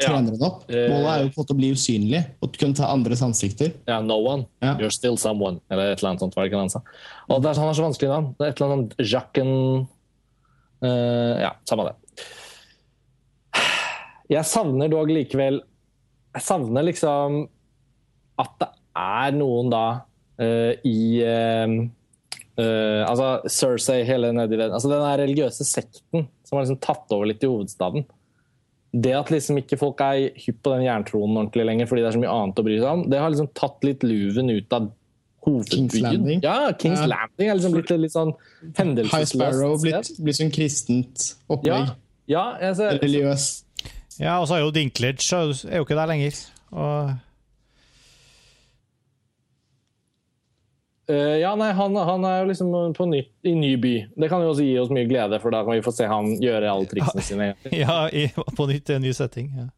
[0.00, 0.64] Trener den opp.
[0.70, 0.86] Eh.
[0.90, 3.72] Målet er jo på en måte å bli usynlig og kunne ta andres ansikter.
[3.88, 4.74] ja, no one, Ja.
[4.76, 6.36] you're still someone, eller et eller annet sånt.
[6.36, 6.82] ikke han sa.
[7.28, 8.34] Og det er, Han har så vanskelig navn.
[8.38, 9.88] Det er et eller annet Jacken
[10.82, 11.94] uh, Ja, samme det.
[14.28, 15.60] Jeg savner dog likevel
[16.34, 17.44] Jeg savner liksom
[18.42, 19.84] at det er noen da
[20.40, 21.86] uh, i uh,
[22.56, 27.12] Uh, Altså Cersei, hele nedi den altså Den der religiøse sekten som har liksom tatt
[27.12, 28.06] over litt i hovedstaden.
[28.96, 32.16] Det at liksom ikke folk er hypp på den jerntronen ordentlig lenger fordi det er
[32.16, 34.88] så mye annet å bry seg om, det har liksom tatt litt luven ut av
[35.46, 35.90] hovedbyen.
[35.90, 36.40] King's Landing.
[36.42, 37.10] Ja, Kings Ja.
[37.12, 38.32] Landing er liksom blitt litt sånn
[39.12, 41.92] High Sparrow blitt, blitt sånn kristent opplegg.
[42.30, 43.46] ja jeg ser, Religiøs.
[44.16, 46.38] Ja, og så er jo Dinklage er er jo ikke der lenger.
[46.72, 47.12] Og
[51.08, 53.94] Eh, ja, nei, han, han er jo liksom på nytt i ny by.
[54.18, 56.32] Det kan jo også gi oss mye glede, for da kan vi få se han
[56.42, 57.50] gjøre alle triksene sine.
[57.84, 59.52] ja, i, på nytt i en ny setting.
[59.54, 59.68] Ja.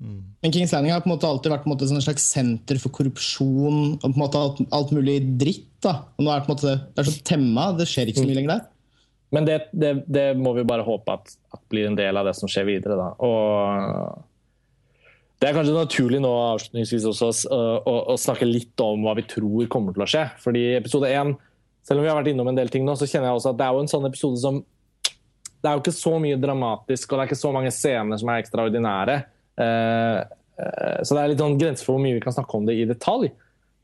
[0.00, 2.78] Men Kings Landing har på en måte alltid vært på en måte et slags senter
[2.80, 5.66] for korrupsjon og på en måte alt, alt mulig dritt.
[5.84, 5.98] da.
[6.16, 8.30] Og nå er Det på en måte, det er så temma, det skjer ikke så
[8.30, 8.66] mye lenger der.
[9.30, 12.34] Men det, det, det må vi bare håpe at, at blir en del av det
[12.34, 12.96] som skjer videre.
[12.98, 13.12] Da.
[13.22, 14.24] Og
[15.40, 19.24] det er kanskje naturlig nå avslutningsvis også å, å, å snakke litt om hva vi
[19.28, 20.26] tror kommer til å skje.
[20.42, 21.32] Fordi episode 1,
[21.88, 23.60] selv om vi har vært innom en del ting nå, så kjenner jeg også at
[23.60, 24.60] det er jo en sånn episode som
[25.60, 28.30] Det er jo ikke så mye dramatisk, og det er ikke så mange scener som
[28.32, 29.16] er ekstraordinære.
[29.64, 30.20] Eh,
[31.04, 32.86] så det er litt sånn grenser for hvor mye vi kan snakke om det i
[32.88, 33.28] detalj.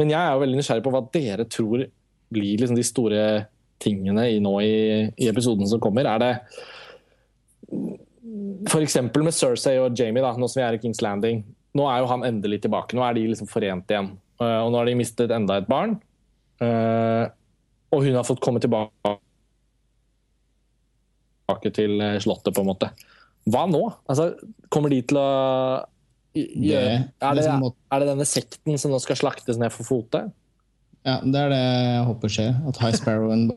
[0.00, 1.84] Men jeg er jo veldig nysgjerrig på hva dere tror
[2.36, 3.26] blir liksom de store
[3.80, 4.76] tingene i, nå i,
[5.20, 6.08] i episoden som kommer.
[6.08, 6.32] Er det
[8.68, 8.96] f.eks.
[9.14, 11.44] med Cersei og Jamie, da, nå som vi er i Kings Landing.
[11.76, 12.96] Nå er jo han endelig tilbake.
[12.96, 14.08] Nå er de liksom forent igjen.
[14.40, 15.92] Eh, og nå har de mistet enda et barn.
[16.64, 17.24] Eh,
[17.92, 18.90] og hun har fått komme tilbake
[21.76, 22.88] til eh, slottet, på en måte.
[23.46, 23.82] Hva nå?
[24.10, 24.24] Altså,
[24.72, 25.26] kommer de til å
[26.36, 29.70] gjøre er, det det, som må- er det denne sekten som nå skal slaktes ned
[29.72, 30.20] for fote?
[31.06, 32.52] Ja, Det er det jeg håper skjer.
[32.68, 33.44] At High Sparrowen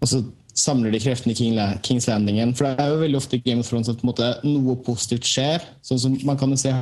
[0.00, 0.18] Og så
[0.54, 2.52] samler de kreftene i King La- Kings Landing igjen.
[2.56, 4.76] For det er jo veldig ofte i Game of Thrones at på en måte, noe
[4.86, 5.64] positivt skjer.
[5.82, 6.72] Sånn som Man kan jo se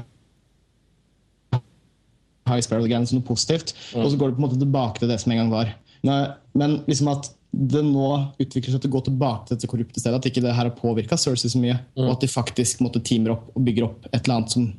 [2.48, 5.20] High Sparrow-greiene som noe positivt, og så går det på en måte tilbake til det
[5.22, 5.70] som en gang var.
[6.02, 8.08] Men, Men liksom at det nå
[8.40, 10.74] utvikler seg til å gå tilbake til dette korrupte stedet, at ikke det her har
[10.76, 14.22] påvirka Cersei så mye, og at de faktisk måtte teamer opp og bygger opp et
[14.24, 14.70] eller annet som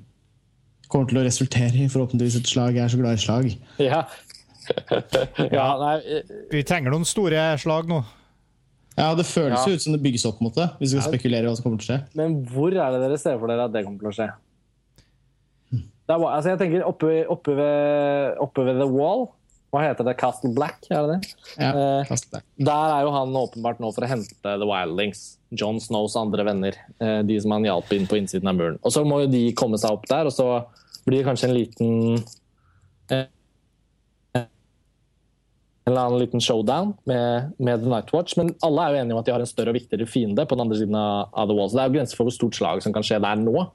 [0.90, 2.76] kommer til å resultere i forhåpentligvis et slag.
[2.78, 3.54] Jeg er så glad i slag.
[3.82, 4.04] Ja.
[5.58, 7.98] ja, nei eh, Vi trenger noen store slag nå.
[8.98, 9.66] Ja, Det føles Ja.
[9.68, 11.56] jo ut som det bygges opp, på en måte, hvis vi skal spekulere i hva
[11.58, 12.16] som kommer til å skje.
[12.16, 14.32] Men hvor er det dere ser for dere at det kommer til å skje?
[16.04, 19.30] Det er, altså jeg tenker oppe, oppe, ved, oppe ved The Wall.
[19.74, 20.18] Hva heter det?
[20.20, 20.84] Castle Black?
[20.92, 21.34] er det det?
[21.58, 21.70] Ja,
[22.04, 22.42] Eh, det.
[22.60, 25.38] Der er jo han åpenbart nå for å hente The Wildlings.
[25.52, 26.74] John Snows andre venner.
[27.02, 28.78] eh, De som han hjalp inn på innsiden av muren.
[28.84, 30.66] Og så må jo de komme seg opp der, og så
[31.08, 32.24] blir det kanskje en liten
[35.84, 38.38] En eller annen liten showdown med, med The Night Watch.
[38.40, 40.56] Men alle er jo enige om at de har en større og viktigere fiende på
[40.56, 41.76] den andre siden av The Walls.
[41.76, 43.66] Det er jo grenser for hvor stort slag som kan skje der nå.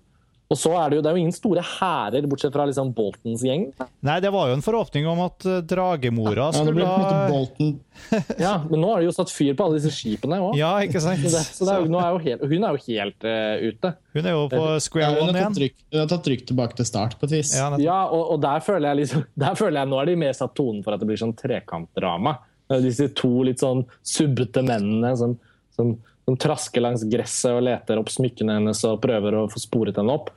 [0.49, 3.42] Og så er det jo, det er jo ingen store hærer, bortsett fra liksom Boltons
[3.44, 3.66] gjeng.
[4.01, 7.74] Nei, det var jo en forhåpning om at eh, dragemora Ja, det skulle ha
[8.46, 10.57] Ja, Men nå har de jo satt fyr på alle disse skipene òg.
[10.57, 11.20] Ja, ikke sant?
[11.20, 13.68] Så det, så det er jo, nå er jo helt, hun er jo helt uh,
[13.68, 13.92] ute.
[14.16, 15.76] Hun er jo på square hun, one igjen.
[15.92, 17.53] hun har tatt trykk tilbake til start, på et vis.
[17.59, 17.68] Ja.
[17.84, 20.57] Ja, og, og der føler jeg liksom Der føler jeg Nå er de mer satt
[20.57, 22.38] tonen for at det blir sånn trekantdrama.
[22.80, 25.36] Disse to litt sånn subbete mennene som,
[25.76, 25.92] som,
[26.24, 30.16] som trasker langs gresset og leter opp smykkene hennes og prøver å få sporet henne
[30.16, 30.32] opp.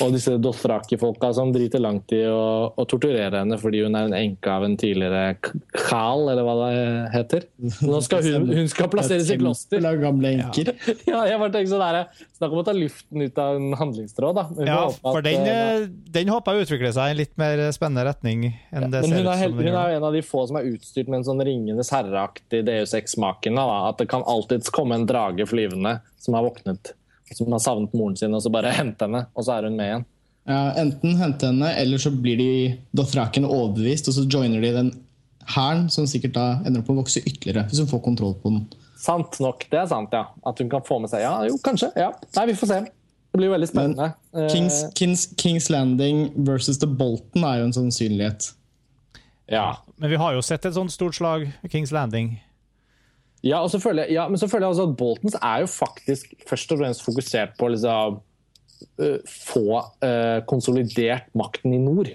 [0.00, 4.16] Og disse Dothraki-folka som driter langt i å, å, torturere henne fordi hun er en
[4.16, 5.36] enke av en tidligere
[5.76, 6.72] Khal, eller hva det
[7.14, 7.46] heter.
[7.84, 9.82] Nå skal hun, hun skal plasseres i kloster.
[11.10, 14.38] Ja, jeg bare tenker sånn der, Snakk om å ta luften ut av en handlingstråd.
[14.38, 14.66] da.
[14.66, 18.46] Ja, for den, eh, den håper jeg utvikler seg i en litt mer spennende retning
[18.48, 19.58] enn det ja, ser ut som.
[19.60, 22.96] Hun er en av de få som er utstyrt med en sånn Ringenes herreaktig Deus
[22.96, 23.60] Ex-maken.
[23.60, 26.94] At det kan alltids komme en drage flyvende som har våknet
[27.36, 29.88] som har savnet moren sin, og så bare hente henne, og så er hun med
[29.90, 30.04] igjen.
[30.50, 32.50] Ja, Enten hente henne, eller så blir de
[32.96, 34.92] dothrakene overbevist, og så joiner de den
[35.54, 38.52] hæren, som sikkert da ender opp med å vokse ytterligere, hvis hun får kontroll på
[38.54, 38.64] den.
[39.00, 39.64] Sant nok.
[39.72, 40.26] Det er sant, ja.
[40.46, 41.88] At hun kan få med seg Ja, jo, kanskje.
[41.96, 42.10] ja.
[42.36, 42.80] Nei, vi får se.
[43.30, 44.08] Det blir jo veldig spennende.
[44.50, 48.50] Kings, eh, Kings, Kings, Landing versus The Bolton er jo en sannsynlighet.
[49.50, 49.78] Ja.
[49.96, 52.40] Men vi har jo sett et sånt stort slag, Kings Landing.
[53.46, 55.68] Ja, og så føler jeg, ja, men så føler jeg også at Boltons er jo
[55.72, 58.18] faktisk først og fremst fokusert på å liksom,
[59.00, 62.10] uh, få uh, konsolidert makten i nord.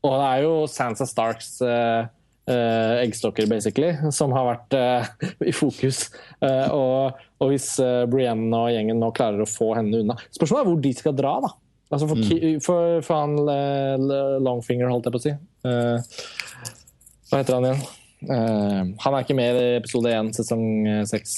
[0.00, 2.08] Og det er jo Sansa Starks uh,
[2.50, 4.74] eggstokker, basically, som har vært
[5.50, 6.08] i fokus.
[6.42, 7.68] Og, og, hvis
[8.10, 11.36] Brienne og gjengen nå klarer å få henne unna Spørsmålet er hvor de skal dra,
[11.44, 11.52] da.
[11.94, 12.58] Altså for, mm.
[12.64, 15.36] for, for han Longfinger, holdt jeg på å si.
[15.62, 17.88] hva heter han igjen?
[18.26, 20.64] Uh, han er ikke med i episode 1, sesong
[21.08, 21.36] 6.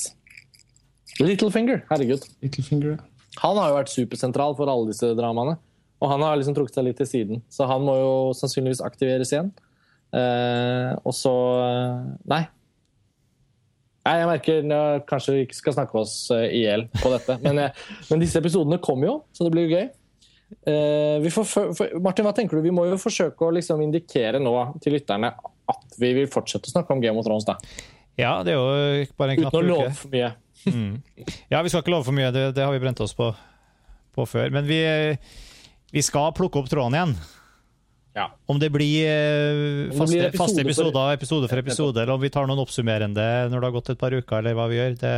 [1.20, 2.24] Littlefinger, herregud.
[2.42, 2.96] Littlefinger.
[3.42, 5.56] Han har jo vært supersentral for alle disse dramaene.
[6.02, 9.30] Og han har liksom trukket seg litt til siden, så han må jo sannsynligvis aktiveres
[9.30, 9.52] igjen.
[10.12, 11.30] Eh, og så
[11.62, 12.42] uh, Nei.
[14.02, 17.38] Nei, Jeg merker jeg kanskje vi ikke skal snakke oss i hjel på dette.
[17.44, 17.60] Men,
[18.10, 19.86] men, disse episodene kommer jo, så det blir jo gøy.
[21.30, 22.66] For, for, Martin, hva tenker du?
[22.66, 25.30] Vi må jo forsøke å liksom indikere nå til lytterne
[25.72, 27.58] at vi vil fortsette å snakke om Game of Thrones, da.
[28.20, 29.54] Ja, det er jo bare en knapp.
[29.54, 30.32] Uten å love for mye.
[30.68, 30.96] mm.
[31.52, 33.30] Ja, vi skal ikke love for mye, det, det har vi brent oss på,
[34.16, 34.52] på før.
[34.54, 34.80] Men vi,
[35.92, 37.14] vi, skal plukke opp tråden igjen.
[38.12, 38.26] Ja.
[38.52, 41.14] Om det blir eh, faste, episode faste episoder, for...
[41.16, 44.12] episode for episode, eller om vi tar noen oppsummerende når det har gått et par
[44.12, 44.98] uker, eller hva vi gjør.
[45.00, 45.14] Det...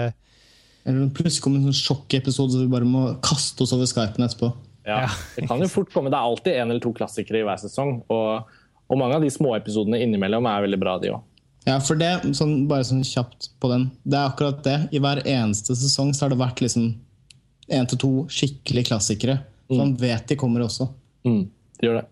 [0.85, 4.53] Eller plutselig kommer en sånn sjokkepisode så vi bare må kaste oss over Skypen etterpå.
[4.85, 6.13] Ja, Det kan jo fort komme.
[6.13, 8.03] Det er alltid en eller to klassikere i hver sesong.
[8.13, 8.53] og
[8.89, 11.23] og mange av de småepisodene innimellom er veldig bra, de òg.
[11.65, 14.77] Ja, for det, sånn, bare sånn kjapt på den, det er akkurat det.
[14.93, 16.91] I hver eneste sesong så har det vært liksom
[17.73, 19.39] én til to skikkelig klassikere.
[19.65, 19.81] Så mm.
[19.81, 20.91] man vet de kommer også.
[21.25, 21.47] Mm,
[21.81, 22.05] de gjør det.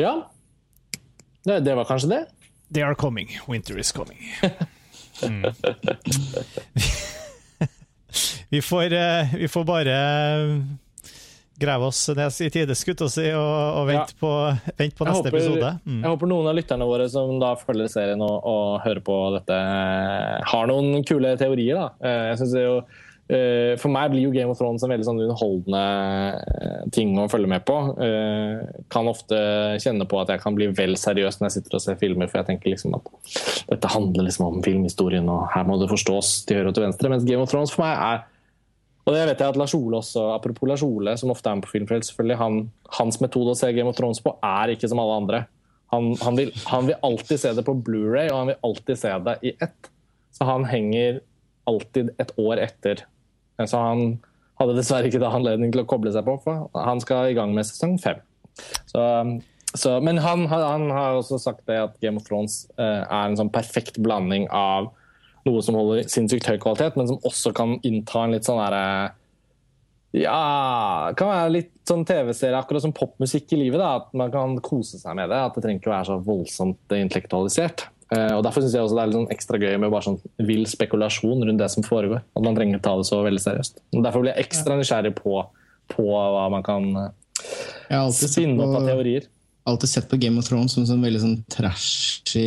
[0.00, 0.14] Ja.
[1.46, 2.20] Det, det, var kanskje det.
[2.74, 3.30] They are coming.
[3.48, 4.18] Winter is coming.
[5.20, 5.42] Mm.
[8.48, 9.96] vi, får, eh, vi får bare
[11.60, 14.20] grave oss ned i tide skutt og, si, og, og vente, ja.
[14.20, 14.32] på,
[14.78, 15.74] vent på neste håper, episode.
[15.84, 16.00] Mm.
[16.00, 19.60] Jeg håper noen av lytterne våre som da følger serien og, og hører på dette,
[20.54, 21.78] har noen kule teorier.
[21.78, 22.08] Da.
[22.08, 22.72] Eh, jeg synes jo
[23.30, 25.84] eh, for meg blir jo Game of Thrones en veldig sånn underholdende
[26.40, 27.78] eh, ting å følge med på.
[28.92, 29.38] Kan ofte
[29.84, 32.40] kjenne på at jeg kan bli vel seriøs når jeg sitter og ser filmer, for
[32.40, 33.14] jeg tenker liksom at
[33.70, 37.12] dette handler liksom om filmhistorien, og her må det forstås til høyre og til venstre.
[37.12, 38.28] Mens Game of Thrones for meg er
[39.10, 41.66] og det vet jeg at Lars Ole også, Apropos Lars Ole, som ofte er med
[41.66, 42.60] på Filmfrelst, selvfølgelig, han,
[42.94, 45.40] hans metode å se Game of Thrones på er ikke som alle andre.
[45.90, 49.14] Han, han, vil, han vil, alltid se det på Blu-ray og han vil alltid se
[49.26, 49.90] det i ett.
[50.30, 51.18] Så han henger
[51.66, 53.02] alltid et år etter.
[53.58, 54.20] Så han
[54.60, 57.56] hadde dessverre ikke da anledning til å koble seg på, for han skal i gang
[57.56, 58.22] med sesong fem.
[58.86, 59.02] Så,
[59.74, 63.50] så, men han, har også sagt det at Game of Thrones uh, er en sånn
[63.50, 64.92] perfekt blanding av
[65.48, 68.84] noe som holder sinnssykt høy kvalitet, men som også kan innta en litt sånn derre
[70.10, 73.78] ja, kan være litt sånn TV-serie, akkurat som popmusikk i livet.
[73.78, 75.38] da, At man kan kose seg med det.
[75.38, 77.86] At det trenger ikke å være så voldsomt intellektualisert.
[78.10, 80.18] Uh, og Derfor syns jeg også det er litt sånn ekstra gøy med bare sånn
[80.48, 82.24] vill spekulasjon rundt det som foregår.
[82.26, 83.84] At man trenger å ta det så veldig seriøst.
[83.94, 85.44] Og Derfor blir jeg ekstra nysgjerrig på,
[85.94, 89.30] på hva man kan uh, spinne opp av teorier
[89.68, 92.46] alltid sett på Game of Thrones som en sånn veldig sånn trashy,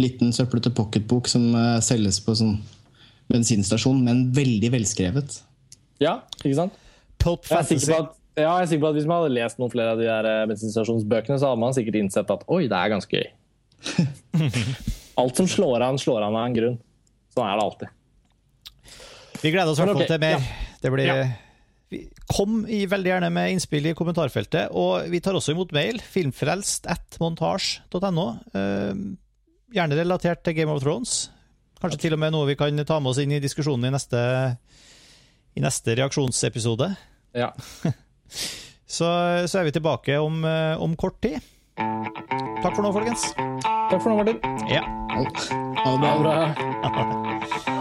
[0.00, 2.56] liten søplete pocketbok som uh, selges på sånn
[3.30, 5.40] bensinstasjon, men veldig velskrevet.
[6.02, 6.78] Ja, ikke sant?
[7.20, 7.92] Pulp Fantasy.
[7.94, 10.06] At, ja, jeg er sikker på at Hvis man hadde lest noen flere av de
[10.08, 13.28] der eh, bensinstasjonsbøkene, så hadde man sikkert innsett at oi, det er ganske gøy.
[15.20, 16.78] Alt som slår an, slår an av en grunn.
[17.34, 17.96] Sånn er det alltid.
[19.40, 20.48] Vi gleder oss i hvert fall til mer.
[20.80, 21.18] Det blir ja.
[22.30, 25.98] Kom veldig gjerne med innspill i kommentarfeltet, og vi tar også imot mail.
[25.98, 28.26] Filmfrelst at montasj.no.
[28.54, 28.92] Uh,
[29.74, 31.28] gjerne relatert til Game of Thrones.
[31.80, 34.20] Kanskje til og med noe vi kan ta med oss inn i diskusjonen i neste,
[35.56, 36.92] i neste reaksjonsepisode.
[37.34, 37.50] Ja.
[38.96, 39.08] så,
[39.46, 41.40] så, er vi tilbake om, eh, om, kort tid.
[42.60, 43.30] Takk for nå, folkens.
[43.34, 44.40] Takk for nå, Martin.
[44.70, 44.84] Ja.
[45.80, 47.76] Ha det bra.